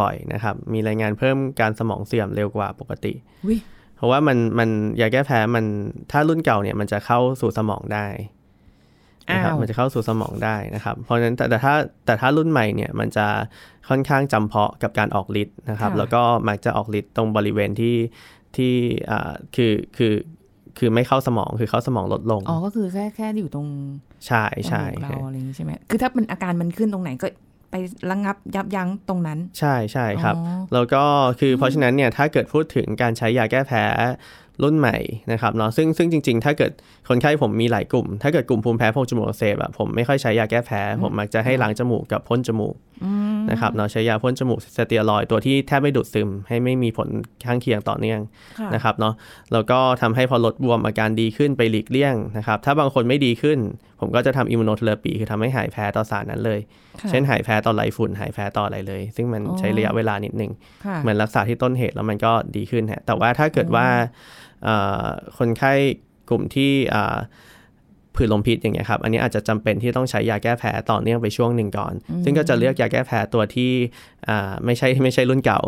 [0.00, 3.12] บ่อยๆนะครับมีรายงานเพิ่มการสมองเสื่อมเร็วกว่าปกติ
[3.48, 3.56] วิ
[3.96, 4.68] เพราะว่ามันมัน
[5.00, 5.64] ยาแก้แพ้มัน
[6.12, 8.06] ถ้ารุ่นเก่าเนี่ยมันจะเข้าสู่สมองได้
[9.32, 11.74] นะครับอ้าวมันจะเข้าสู่สมองได้นะครับ เพราะฉะนั้นแต่แต่ถ้า
[12.06, 13.26] แต่ถ้ารุ่นใหม่เนี่ยมันจะ
[13.88, 17.96] ค่อนข้างจำเพาะกับการออกฤทธิ์นะครับ แล้วก็มักจะออกฤทธิ์ตรงบริเวณที่
[18.56, 18.72] ที่
[19.10, 20.14] อ่าคือคือ
[20.78, 23.68] คือไม่เข้าสมองคือเข้าสมองลดลงอ๋อก็คือแค่แค่อยู่ตรง
[24.26, 27.26] ใช่ใช่จมูกเราฮะอะไรอย่างนี้ใช่ไหมคือถ้ามันอาการมันขึ้นตรงไหนก็
[27.70, 27.74] ไป
[28.10, 31.02] ระงับยับยั้งตรงนั้น ใช่ใช่ครับอ๋อแล้วก็
[31.40, 33.84] คือเพราะฉะนั้นเนี่ยถ้าเกิดพูดถึงการใช้ยาแก้แพ้
[34.62, 34.96] รุ่นใหม่
[35.32, 36.72] นะครับเนาะซึ่งซึ่งจริง ๆ ถ้าเกิด
[37.08, 42.74] คนไข้ผมมีหลายกลุ่ม ถ้าเกิดกลุ่มภูมิแพ้โพรงจมูกอักเสบอะผมไม่ค่อยใช้ยาแก้แพ้ ผมมักจะให้ล้างจมูกกับพ่นจมูก
[43.50, 47.08] นะครับเนาะใช้ยาพ่นจมูกสเตียรอยด์ตัวที่แทบไม่ดูดซึม ให้ไม่มีผล
[47.46, 48.20] ข้างเคียงต่อเนื่อง
[48.58, 49.14] ค่ะนะครับเนาะ
[49.52, 53.58] แล้วก็ทำให้พอลดบวมอาการดีขึ้นไปหลีกเลี่ยงนะครับถ้าบางคนไม่ดีขึ้น
[54.00, 56.60] ผมก็จะทำอิมมูโนเทอราปี คือทำให้หายแพ้ต่อสารนั้นเลย
[57.00, 60.50] ค่ะเช่นหายแพ้ต่อไรฝุ่นหายแพ้ต่ออะไรเลย ซึ่งมันอ๋อใช้ระยะเวลานิดนึง
[60.86, 64.51] ค่ะเหมือนรักษาที่ต้นเหตุแล้วมันก็ดีขึ้นฮะแต่ว่าถ้าเกิดว่าเอ่อ
[65.38, 65.72] คนไข้
[66.28, 67.16] กลุ่มที่อ่า
[68.16, 71.94] ผื่นลมพิษอย่างเงี้ยครับ อันนี้อาจจะจำเป็นที่ต้องใช้ยาแก้แพ้ต่อเนื่องไปช่วงหนึ่งก่อน
[72.24, 73.70] ซึ่งก็จะเลือกยาแก้แพ้ตัวที่
[74.28, 75.60] อ่าไม่ใช่ไม่ใช่รุ่นเก่า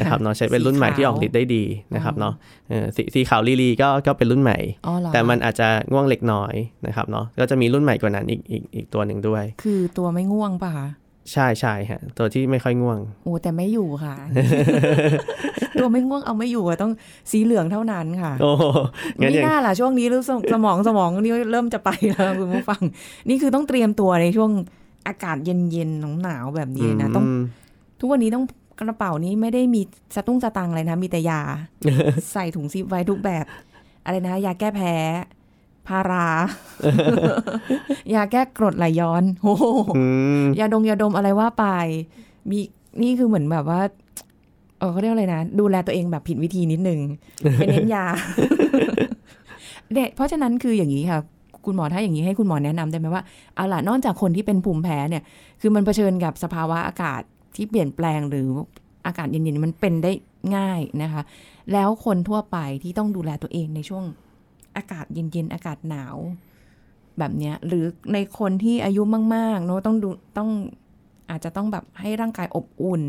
[0.00, 2.34] นะครับเนาะใช้เป็นรุ่นใหม่ที่ออกฤทธิ์ได้ดีนะครับเนาะ
[2.68, 6.54] เออสีสีขาวลีลีก็ก็เป็นรุ่นใหม่อ๋อเหรอแต่มันอาจจะง่วงเล็กน้อย
[6.86, 10.88] นะครับเนาะก็จะมีรุ่นใหม่กว่านั้นอีกอีกอีกตัวหนึ่งด้วย คือตัวไม่ง่วงป่ะคะ
[11.32, 14.14] ใช่ใช่ฮะ ตัวที่ไม่ค่อยง่วงโอ้แต่ไม่อยู่ค่ะ
[15.78, 16.92] ตัวไม่ง่วงเอาไม่อยู่อะต้อง
[17.30, 18.50] สีเหลืองเท่านั้นค่ะ โอ้
[19.20, 22.82] งั้นอนี่ย่างน่าล่ะช่วงนี้รู้สึกสมองสมองนี่เริ่มจะไปแล้วคุณผู้ฟัง
[23.28, 24.50] นี่คือต้องเตรียมตัวในช่วง
[25.08, 27.42] อากาศเย็นๆหนาวๆแบบนี้นะต้องม
[28.00, 28.44] ทุกวันนี้ต้อง
[28.80, 29.82] กระเป๋านี้ไม่ได้มี
[30.14, 31.40] สตุ้งสตังค์เลยนะ มีแต่ยา
[32.32, 33.44] ใส่ถุงซิปไว้ทุกแบบ
[34.04, 34.94] อะไรนะ ยาแก้แพ้
[35.88, 36.26] พารา
[38.14, 39.64] ยาแก้กรดไหลย้อนโอ้โห
[39.96, 40.04] อื
[40.40, 41.64] มยาดงยาดมอะไรว่าไป
[42.50, 42.58] มี
[43.02, 43.80] นี่คือเหมือนแบบว่า
[44.78, 47.00] เออเขาเรียกอะไรนะ ดูแลตัวเองแบบผิดวิธีนิดนึง
[47.58, 48.04] ไปเน้นยา
[49.92, 51.20] เนี่ยเพราะฉะนั้นคืออย่างนี้ค่ะ
[51.64, 53.22] คุณหมอถ้าอย่างนี้ให้คุณหมอแนะนำได้ไหมว่า
[53.54, 55.22] เอาล่ะนอกจากคนที่เป็นภูมิแพ้เนี่ย
[55.60, 57.20] คือมันเผชิญกับสภาวะอากาศ
[57.56, 58.48] ที่เปลี่ยนแปลงหรือ
[59.06, 60.12] อากาศเย็นๆมันเป็นได้
[60.56, 61.22] ง่ายนะคะ
[61.72, 64.04] แล้วคนทั่วไปที่ต้องดูแลตัวเองในช่วง
[64.76, 66.16] อากาศเย็นๆ อากาศหนาว
[67.18, 69.02] แบบเนี้ย หรือในคนที่อายุ
[69.34, 70.08] มากๆเนอะต้องดู
[70.38, 70.50] ต้อง
[71.30, 73.02] อาจจะต้องแบบให้ร่างกายอบอุ่น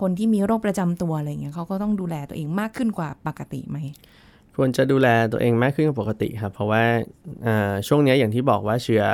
[0.00, 3.78] คนที่มีโรคประจำตัวอะไรเงี้ยเขาก็ต้องดูแลตัวเองมากขึ้นกว่าปกติไหม
[4.60, 6.82] ควรจะดูแลตัวเองมากขึ้นกว่าปกติครับ เพราะว่า
[7.46, 9.04] อ่าช่วงเนี้ยอย่างที่บอกว่าเชื้อ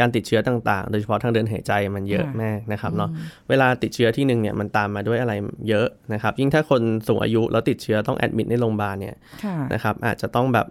[0.00, 3.10] การติดเชื้อต่างๆ โดยเฉพาะทางเดินหายใจมันเยอะค่ะมากนะครับเนาะ
[3.48, 5.32] เวลาติดเชื้อที่หนึ่งเนี่ยมันตามมาด้วยอะไร
[5.68, 10.66] เยอะนะครับ ยิ่งถ้าคนสูงอายุแล้วติดเชื้อต้องแอดมิดในโรงพยาบาลเนี่ยค่ะนะครับอาจจะต้องแบบ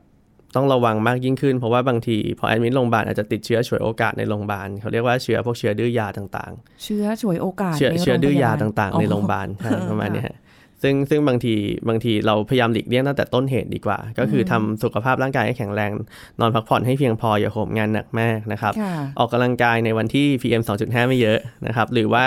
[0.56, 10.38] ต้องระวังมากยิ่งขึ้น เพราะว่าบางทีพอแอดมิดโรงพยาบาลอาจจะติดเชื้อฉวยโอกาสในโรงพยาบาลเขาเรียกว่าเชื้อพวกเชื้อดื้อยาต่างๆ เชื้อฉวยโอกาสเชื้อในเชื้อดื้อยาโรงพบลต่างๆ ในโรงพยาบาลใช่ประมาณเนี้ยฮะ
[10.84, 11.54] ซึ่งซึ่งบางที
[11.89, 15.91] บางทีเราพยายามหลีกเลี่ยงตั้งแต่ต้นเหตุดีกว่า ก็คือทำสุขภาพร่างกายให้แข็งแรง
[16.39, 22.26] นอนพักผ่อนให้เพียงพออย่าโหมงานหนักมากนะครับค่ะออกกำลังกายในวันที่ PM 2.5 ไม่เยอะนะครับหรือว่า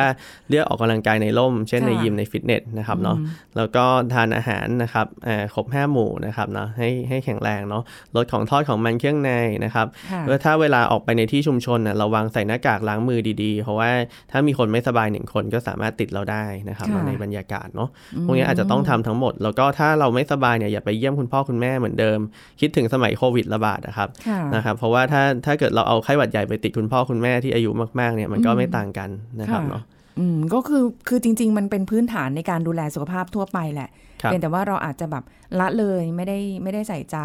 [0.49, 3.17] เลือกออกกำลังกายในร่ม เช่นในค่ะยิมในฟิตเนสนะครับเนาะ
[3.57, 7.83] แล้วก็ทานอาหารนะครับอ่าครบ5หมู่นะครับเนาะให้ให้แข็งแรงเนาะ
[8.17, 9.31] ลดของทอดของมันเครื่องใน
[9.65, 13.91] นะครับค่ะแล้วถ้าเวลาออกไปในที่ชุมชนน่ะระวังใส่หน้ากากล้างมือดีๆ เพราะว่า
[14.31, 17.89] ถ้ามีคนไม่สบายหนึ่งคนก็สามารถติดเราได้นะครับค่ะในบรรยากาศเนาะ
[18.25, 22.19] พวกนี้อาจจะต้องทำทั้งหมด แล้วก็ถ้าเราไม่สบายเนี่ยอย่าไปเยี่ยมคุณพ่อคุณแม่เหมือนเดิม
[22.61, 29.83] คิดถึงสมัยโควิดระบาดนะครับค่ะนะครับ เพราะว่าถ้าถ้าเกิดเราเอาไข้หวัดใหญ่ไปติดคุณพ่อคุณแม่ที่อายุมากๆเนี่ยมันก็ไม่ต่างกันนะครับค่ะเนาะ
[30.19, 33.89] อืมก็คือคือจริง ๆ มันเป็นพื้นฐานในการดูแลสุขภาพทั่วไปแหละ
[34.23, 35.25] ครับเพียงแต่ว่าเราอาจจะแบบ
[35.61, 37.19] ละเลยไม่ได้ไม่ได้ใส่ใจ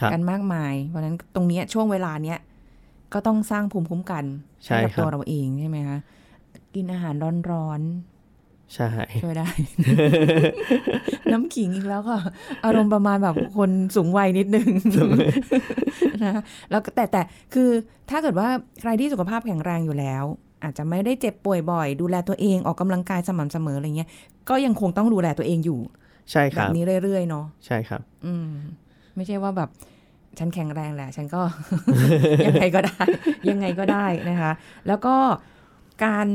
[0.00, 2.38] ครับกันมากมาย เพราะฉะนั้นตรงเนี้ยช่วงเวลาเนี้ย
[3.14, 4.24] ก็ต้องสร้างภูมิคุ้มกัน
[4.64, 5.98] ใช่กัครับตัวเราเองใช่ไหมคะ
[6.74, 7.80] กินอาหารร้อน
[8.72, 9.48] ใช่ๆช่วยได้
[11.32, 12.20] น้ำขิงอีกแล้วค่ะ
[12.64, 14.68] อารมณ์ประมาณแบบคนสูงวัยนิดนึง
[16.24, 16.34] นะ
[16.70, 17.22] แล้วก็แต่แต่
[17.54, 17.70] คือ
[18.10, 18.48] ถ้าเกิดว่า
[18.80, 20.24] ใครที่สุขภาพแข็งแรงอยู่แล้ว
[20.62, 24.08] อาจจะไม่ได้เจ็บป่วยบ่อย ดูแลตัวเองออกกำลังกายสม่ำเสมออะไรเงี้ย
[24.48, 25.80] ก็ยังคงต้องดูแลตัวเองอยู่
[26.30, 28.48] ใช่คแบรับบนี้เรื่อยๆเนาะใช่ครับ อืม
[29.16, 29.70] ไม่ใช่ว่าแบบ
[30.38, 31.40] ฉันแข็งแรงแหละ ฉันก็
[32.46, 33.02] ยังไงก็ได้
[33.50, 34.52] ยังไงก็ได้นะคะ
[34.86, 35.14] แล้วก็
[36.04, 36.26] การ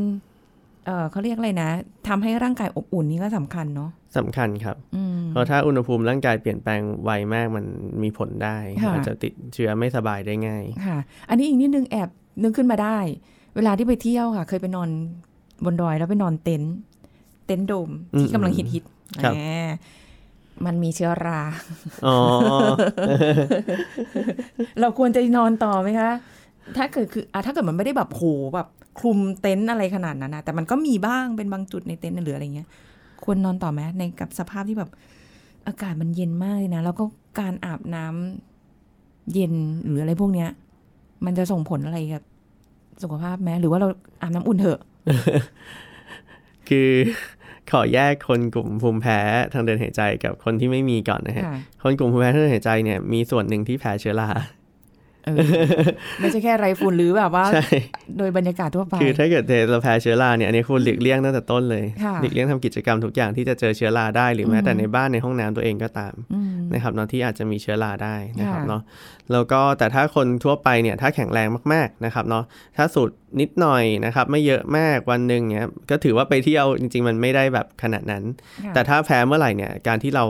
[0.90, 1.70] เออเขาเรียกอะไรนะ
[2.08, 7.66] ทำให้ร่างกายอบอุ่นนี่ก็สำคัญเนาะสำคัญครับอืมเพราะถ้าอุณหภูมิร่างกายเปลี่ยนแปลงไวมากมัน
[8.04, 10.98] มีผลได้ค่ะอาจจะติดเชื้อไม่สบายได้ง่าย ค่ะ
[11.30, 12.10] อันนี้อีกนิดนึงแอบ
[12.44, 12.98] นึกขึ้นมาได้
[13.56, 14.90] เวลาที่ไปเที่ยวค่ะ เคยไปนอน
[15.66, 16.76] บนดอยแล้วไปนอนเต็นท์
[17.46, 19.40] เต็นท์โดมที่อืมกำลังฮิตฮิตๆครับแหม
[20.66, 21.42] มันมีเชื้อรา
[22.06, 22.18] อ๋อ
[24.80, 26.12] เราควรจะนอนต่อไหมคะ
[26.78, 28.24] ถ้าเกิดคืออะถ้าเกิดมันไม่ได้แบบโห
[28.56, 28.68] แบบ
[29.00, 32.68] คลุมเต็นท์อะไรขนาดนั้นนะแต่มันก็มีบ้างเป็นบางจุดในเต็นท์หรืออะไรเงี้ย
[33.24, 34.90] ควรนอนต่อไหมในกับสภาพที่แบบ
[35.68, 37.04] อากาศมันเย็นมากเลยนะ แล้วก็
[37.40, 39.54] การอาบน้ำเย็น
[39.86, 40.50] หรืออะไรพวกเนี้ย
[41.26, 42.24] มันจะส่งผลอะไรกับ
[43.04, 43.88] สุขภาพไหมหรือว่าเรา
[44.22, 44.80] อาบน้ำอุ่นเถอะ
[46.70, 46.90] คือ
[47.72, 49.20] ขอแยกคนกลุ่มภูมิแพ้
[49.54, 54.59] ทางเดินหายใจกับคนที่ไม่มีก่อนนะฮะค่ะคนกลุ่มภูมิแพ้ทางเดินหายใจเนี่ยมีส่วนหนึ่งที่แพ้เชื้อราเออ
[56.20, 57.66] ไม่ใช่แค่ไรฝุ่นหรือแบบว่าใช่
[58.18, 68.82] โดยบรรยากาศทั่วไป คือถ้าเกิดเราแพ้เชื้อราเนี่ยอันนี้ควรหลีกเลี่ยงตั้งแต่ต้นเลยค่ะหลีกเลี่ยงทำกิจกรรมทุกอย่างที่จะเจอเชื้อราได้หรือแม้แต่ในบ้านในห้องน้ำตัวเองก็ตามอืมนะครับเนาะที่อาจจะมีเชื้อราได้นะครับค่ะเนาะ
[69.32, 72.44] แล้วก็แต่ถ้าคนทั่วไปเนี่ยถ้าแข็งแรงมากๆนะครับเนาะ
[72.78, 73.10] ถ้าสูด
[73.42, 78.24] นิดหน่อยนะครับไม่เยอะมากวันหนึ่งเนี่ยก็ถือว่าไปเที่ยวจริง ๆ มันไม่ได้แบบขนาดนั้น
[78.66, 80.26] ค่ะแต่ถ้าแพ้เมื่อไหร่เนี่ยการที่เรา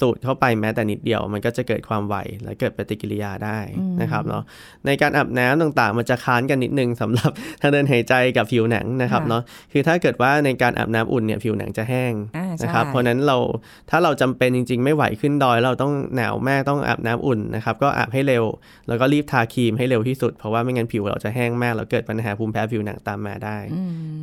[0.00, 3.58] สูดเข้าไปแม้แต่นิดเดียว มันก็จะเกิดความไวและเกิดปฏิกิริยาได้
[4.00, 4.42] นะครับเนาะ
[4.86, 13.36] ในการอาบน้ำต่างๆ มันจะค้านกันนิดนึงสำหรับทางเดินหายใจกับผิวหนังนะครับค่ะเนาะคือถ้าเกิดว่าในการอาบน้ำอุ่นเนี่ยผิวหนังจะแห้งอ่าใช่นะครับเพราะฉะนั้นเรา
[13.90, 18.44] ถ้าเราจำเป็นจริง ๆ ไม่ไหวขึ้นดอย เราต้องหนาวมากต้องอาบน้ำอุ่นนะครับก็อาบให้เร็ว
[18.88, 23.58] แล้วก็รีบทาครีมให้เร็วที่สุด เพราะว่าไม่งั้นผิวเราจะแห้งมากแล้วเกิดปัญหาภูมิแพ้ผิวหนังตามมาได้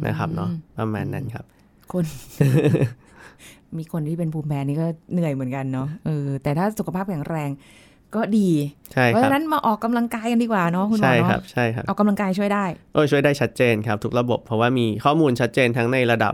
[0.07, 1.45] นะครับเนาะประมาณนั้นครับ
[1.91, 2.05] คน
[3.79, 7.49] มีคนที่เป็นภูมิแพ้นี่ก็เหนื่อยเหมือนกันเนาะเออแต่ถ้าสุขภาพแข็งแรง
[8.15, 8.49] ก็ดี
[8.93, 16.33] ใช่เพคราะรับฉะนั้นมาออกกำลังกายกันดีกว่าเนาะคุณหมอใช่ครัเนาะบใช่ครับออกกำลังกายช่วยได้โอ้ยช่วยได้ชัดเจนครับทุกระบบ เพราะว่ามีข้อมูลชัดเจนทั้งในระดับ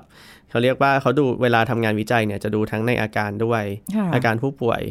[0.50, 3.64] เขาเรียกว่าเขาดูเวลาทำงานวิจัยเนี่ยจะดูทั้งในอาการด้วย
[3.96, 4.82] ค่ะอาการผู้ป่วย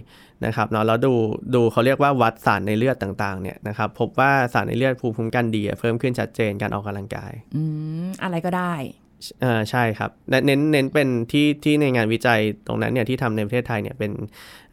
[0.46, 1.12] นะครับเนาะแล้วดู
[1.54, 7.62] ดูเขาเรียกว่าวัดสารในเลือดต่างๆเนี่ยนะครับพบว่าสารในเลือดภูมิคุ้มกันดีอะเพิ่มขึ้นชัดเจนการออกกำลังกายอื
[8.04, 14.10] มอะไรก็ได้เอ่าใช่ครับและเน้นเน้นเป็นที่ที่ในงานวิจัยตรงนั้นเนี่ยที่ทำในประเทศไทยเนี่ยเป็น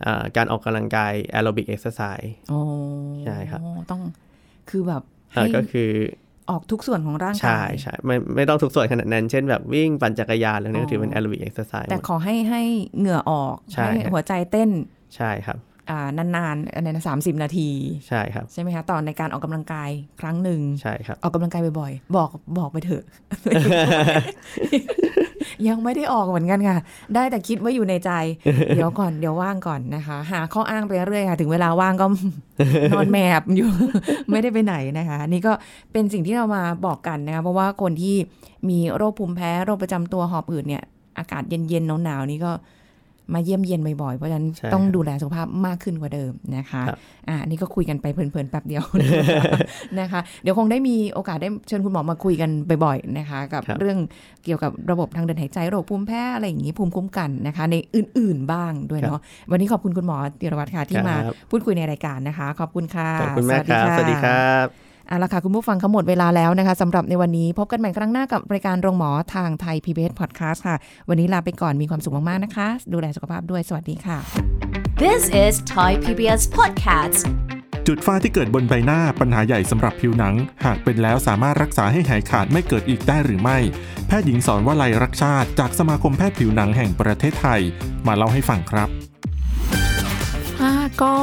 [0.05, 2.60] อ่าการออกกำลังกาย aerobic exercise โอ้
[3.23, 4.01] ใช่ครับต้อง
[4.69, 5.91] คือแบบให้ก็คือ
[6.49, 12.62] ออกทุกส่วนของร่างกาใช่ใช่ไม่ไม่ต้องทุกส่วนขนาดนั้น เช่นแบบวิ่งปั่นจักรยานอะไรนี่อ๋ก็ถือเป็น aerobic exercise แต่ขอให้ให้
[12.97, 14.69] เหงื่อออกใช่ให้ครับหัวใจเต้น
[15.15, 15.76] ใช่ครับอ่า
[16.17, 17.69] นานๆอะไรนะสามสิบนาที
[18.08, 19.89] ใช่ครับใช่ไหมคะตอนในการออกกำลังกาย
[20.21, 23.04] ครั้งหนึ่งใช่ครับออกกำลังกายบ่อยๆบอกบอกไปเถอะ
[25.67, 26.78] ยังไม่ได้ออกเหมือนกันค่ะ
[27.15, 28.12] ได้แต่คิดว่าอยู่ในใจ
[28.76, 32.06] เดี๋ยวก่อนเดี๋ยวว่างก่อนนะคะ หาข้ออ้างไปเรื่อยค่ะ ถึงเวลาว่างก็
[32.93, 33.69] นอนแมบอยู่
[34.32, 35.54] ไม่ได้ไปไหนนะคะ นี่ก็
[35.91, 38.15] เป็นสิ่งที่เรามาบอกกันนะคะเพราะว่าคนที่
[38.69, 40.84] มีโรคภูมิแพ้โรคประจำตัวหอบหืดเนี่ย
[41.17, 42.52] อากาศเย็นๆหนาวๆนี่ก็
[43.33, 46.97] มาเยี่ยมเยียนบ่อยๆ เพราะฉะนั้นใช่ต้องครับดูแลสุขภาพมากขึ้นกว่าเดิมนะคะครับ
[47.29, 48.83] อ่านี่ก็คุยกันไปเพลินๆแป๊บเดียว
[49.99, 52.49] นะคะ เดี๋ยวคงได้มีโอกาสได้เชิญคุณหมอมาคุยกัน
[52.85, 53.97] บ่อยๆนะคะกับครับเรื่อง
[54.45, 59.19] เกี่ยวกับระบบทางเดินหายใจโรคภูมิแพ้อะไรอย่างนี้ภูมิคุ้มกันนะคะ ในอื่นๆบ้างด้วยเนาะ
[59.51, 70.75] วันนี้ขอบคุณคุณหมอติรวัตรค่ะที่มาครับพูดคุยในรายการนะคะ ขอบคุณค่ะขอบคุณมากครับสวัสดีครับ เอาละค่ะ คุณผู้ฟังเขาหมดเวลาแล้วนะคะสำหรับในวันนี้พบกันใหม่ครั้งหน้ากับรายการโรงหมอทางไทย PBS Podcast ค่ะ
[71.09, 74.17] วันนี้ลาไปก่อนมีความสุขมากๆนะคะ ดูแลสุขภาพด้วยสวัสดีค่ะ
[75.03, 77.19] This is Thai PBS Podcast.
[77.87, 83.57] จุดฝ้าที่เกิดบนใบหน้าปัญหาใหญ่สำหรับผิวหนัง หากเป็นแล้วสามารถรักษาให้หายขาดไม่เกิดอีกได้หรือไม่
[84.07, 87.61] แพทย์หญิงสอนว่าลัยรักชาติ จากสมาคมแพทย์ผิวหนังแห่งประเทศไทย
[88.07, 88.89] มาเล่าให้ฟังครับ
[90.59, 91.13] ฝ้าก็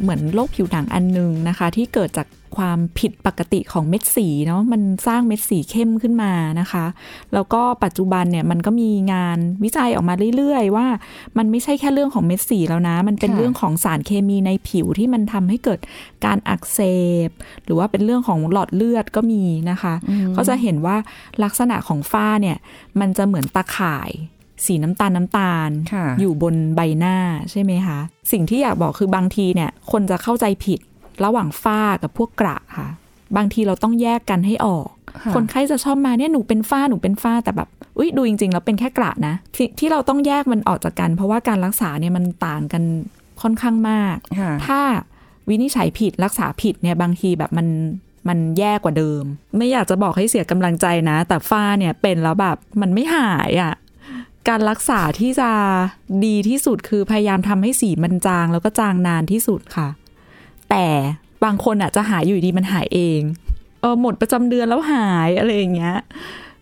[0.00, 6.86] เหมือนโรคผิวหนังอันหนึงนะคะ ที่เกิดจาก ความผิดปกติของเม็ดสีเนาะมันสร้างเม็ดสีเข้มขึ้นมานะคะ
[7.34, 10.86] แล้วก็ปัจจุบันเนี่ยมันก็มีงานวิจัยออกมาเรื่อยๆ ว่า
[11.38, 15.80] มันไม่ใช่แค่เรื่องของเม็ดสีแล้วนะ มันเป็นค่ะเรื่องของสารเคมีในผิวที่มันทำให้เกิด
[16.24, 16.80] การอักเส
[17.26, 17.28] บ
[17.64, 19.94] หรือว่าเป็นเรื่องของหลอดเลือดก็มีนะคะ
[20.36, 20.96] ก็จะเห็นว่า
[21.44, 22.56] ลักษณะของฝ้าเนี่ย
[23.00, 24.10] มันจะเหมือนตาข่าย
[24.66, 27.16] สีน้ำตาลน้ำตาลค่ะอยู่บนใบหน้า
[27.50, 27.98] ใช่ไหมคะ
[28.32, 30.80] สิ่งที่อยากบอกคือบางทีเนี่ย คนจะเข้าใจผิด
[31.24, 32.88] ระหว่างฝ้ากับพวกกระค่ะ
[33.36, 34.88] บางทีเราต้องแยกกันให้ออก
[35.20, 42.82] ค่ะคนไข้จะชอบมาเนี่ยหนูเป็นฝ้าหนูเป็นฝ้าแต่แบบอุ้ยดูจริงๆแล้วเป็นแค่กระนะทที่เราต้องแยกมันออกจากกัน เพราะว่าการรักษาเนี่ยมันต่างกัน
[43.42, 44.80] ค่อนข้างมากค่ะถ้า
[45.48, 47.68] วินิจฉัยผิดรักษาผิดเนี่ยบางทีแบบมัน
[48.28, 49.22] มันแย่กว่าเดิม
[49.56, 53.72] ไม่อยากจะบอกให้เสียกำลังใจนะ แต่ฝ้าเนี่ยเป็นแล้วแบบมันไม่หายอะ่ะ
[54.48, 55.50] การรักษาที่จะ
[56.24, 59.88] ดีที่สุดคือพยายามทำให้สีมันจางแล้วก็จางนานที่สุดค่ะ
[60.74, 60.88] แต่
[61.44, 63.20] บางคนอะจะหายอยู่ดีมันหายเอง
[63.80, 65.96] เออหมดประจำเดือนแล้วหายอะไรอย่างเงี้ย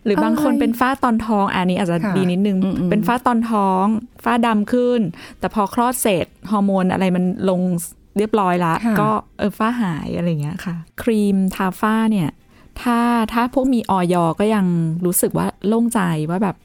[0.05, 3.85] หรือบางคนอะไรเป็นฝ้าตอนท้องอันนี้อาจจะค่ะดีนิดนึงอืมๆเป็นฝ้าตอนท้อง
[4.23, 4.99] ฝ้าดำขึ้น
[5.39, 7.61] แต่พอคลอดเสร็จฮอร์โมนอะไรมันลง
[8.17, 12.29] เรียบร้อยละค่ะก็เออฝ้าหายอะไรเงี้ยค่ะ ครีมทาฝ้าเนี่ย
[12.81, 12.99] ถ้า
[13.33, 14.65] ถ้าพวกมีออยก็ยัง
[15.05, 15.99] รู้สึกว่าโล่งใจ
[16.29, 16.55] ว่าแบบ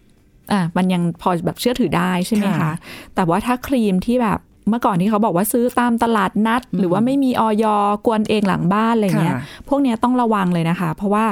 [0.52, 2.72] อะมันยังพอแบบเชื่อถือได้ใช่ไหมคะค่ะ
[3.14, 7.64] แต่ว่าถ้าครีมที่แบบ เมื่อก่อนที่เขาบอกว่าซื้อตามตลาดนัด หรือว่าไม่มีออย
[8.06, 11.24] กวนเองหลังบ้านอะไรเงี้ยค่ะพวกเนี้ยต้องระวังเลยนะคะ เพราะว่า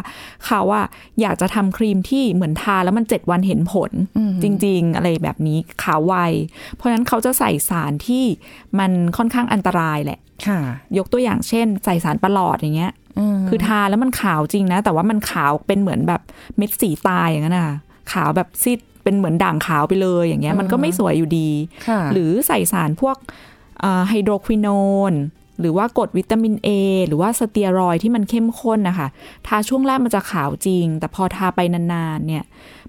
[0.46, 0.86] เขาอะ
[1.20, 3.90] อยากจะทำครีมที่เหมือนทาแล้วมันเจ็ดวันเห็นผล
[4.42, 6.14] จริง ๆ อะไรแบบนี้ขาวไว
[6.74, 8.24] เพราะฉะนั้นเขาจะใส่สารที่
[8.78, 10.60] มันค่อนข้างอันตรายแหละค่ะ
[10.98, 12.92] ยกตัวอย่างเช่น ใส่สารประหลอดอย่างเงี้ย
[13.48, 16.20] คือทาแล้วมันขาวจริงนะ แต่ว่ามันขาวเป็นเหมือนแบบ
[16.56, 17.76] เม็ดสีตายอย่างนั้นนะคะ
[18.12, 21.50] ขาวแบบซีด เป็นเหมือนด่างขาวไปเลยอย่างเงี้ยมันก็ไม่สวยอยู่ดี
[21.88, 23.16] ค่ะหรือใส่สารพวก
[24.08, 25.14] ไฮโดรควินอน
[25.60, 26.68] หรือว่ากรดวิตามิน A
[27.08, 29.08] หรือว่าสเตียรอยด์ที่มันเข้มข้นนะคะ
[29.46, 32.44] ทาช่วงแรกมันจะขาวจริง แต่พอทาไปนานๆเนี่ย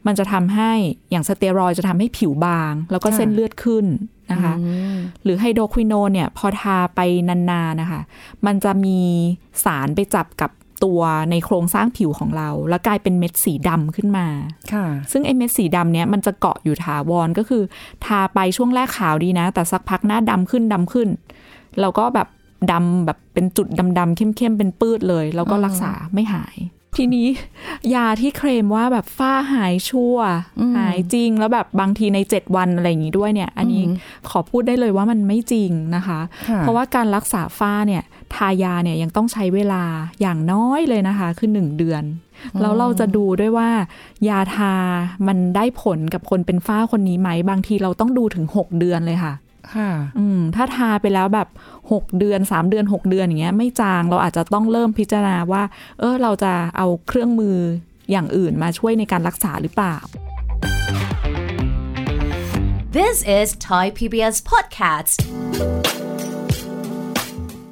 [0.05, 0.71] มันจะทำให้
[1.11, 3.85] อย่างสเตียรอยด์จะทำให้ผิวบาง แล้วก็ค่ะเส้นเลือดขึ้น
[4.31, 4.53] นะคะ
[5.23, 6.99] หรือไฮโดรควินอนเนี่ย พอทาไป
[7.29, 8.01] นานๆนะคะ
[8.45, 8.99] มันจะมี
[9.65, 10.51] สารไปจับกับ
[10.83, 14.27] ตัวในโครงสร้างผิวของเรา แล้วกลายเป็นเม็ดสีดำขึ้นมา
[14.73, 17.63] ค่ะ ซึ่งไอ้เม็ดสีดำเนี้ยมันจะเกาะอยู่ถาวรก็คือ
[18.05, 21.09] ทาไปช่วงแรกขาวดีนะ แต่สักพักหน้าดำขึ้นดำขึ้น
[21.79, 22.27] แล้วก็แบบ
[22.71, 23.67] ดำแบบเป็นจุด
[23.99, 26.57] ดำๆเข้มๆเป็นปื้ดเลย แล้วก็รักษาไม่หาย
[26.97, 27.27] ทีนี้
[27.95, 30.17] ยาที่เคลมว่าแบบฝ้าหายชั่ว
[30.77, 33.83] หายจริงแล้วแบบบางทีใน 7 วันอะไรอย่างนี้ด้วยเนี่ย อันนี้
[34.29, 38.03] ขอพูดได้เลยว่ามันไม่จริงนะคะค่ะเพราะว่าการรักษาฝ้าเนี่ย
[38.35, 39.83] ทายาเนี่ยยังต้องใช้เวลา
[40.21, 42.03] อย่างน้อยเลยนะคะ คือหนึ่งเดือน
[42.61, 43.69] แล้วเราจะดูด้วยว่า
[44.29, 44.73] ยาทา
[45.27, 49.33] มันได้ผลกับคนเป็นฝ้าคนนี้ไหม บางทีเราต้องดูถึง6เดือนเลยค่ะ
[49.73, 51.47] ค่ะอืมถ้าทาไปแล้วแบบ
[51.81, 55.63] 6 เดือน 3 เดือน 6 เดือนอย่างเงี้ยไม่จางเราอาจจะต้องเริ่มพิจารณาว่า
[55.99, 57.57] เออเราจะเอาเครื่องมือ
[58.11, 59.95] อย่างอื่นมาช่วยในการรักษาหรือเปล่า
[62.97, 65.17] This is Thai PBS Podcast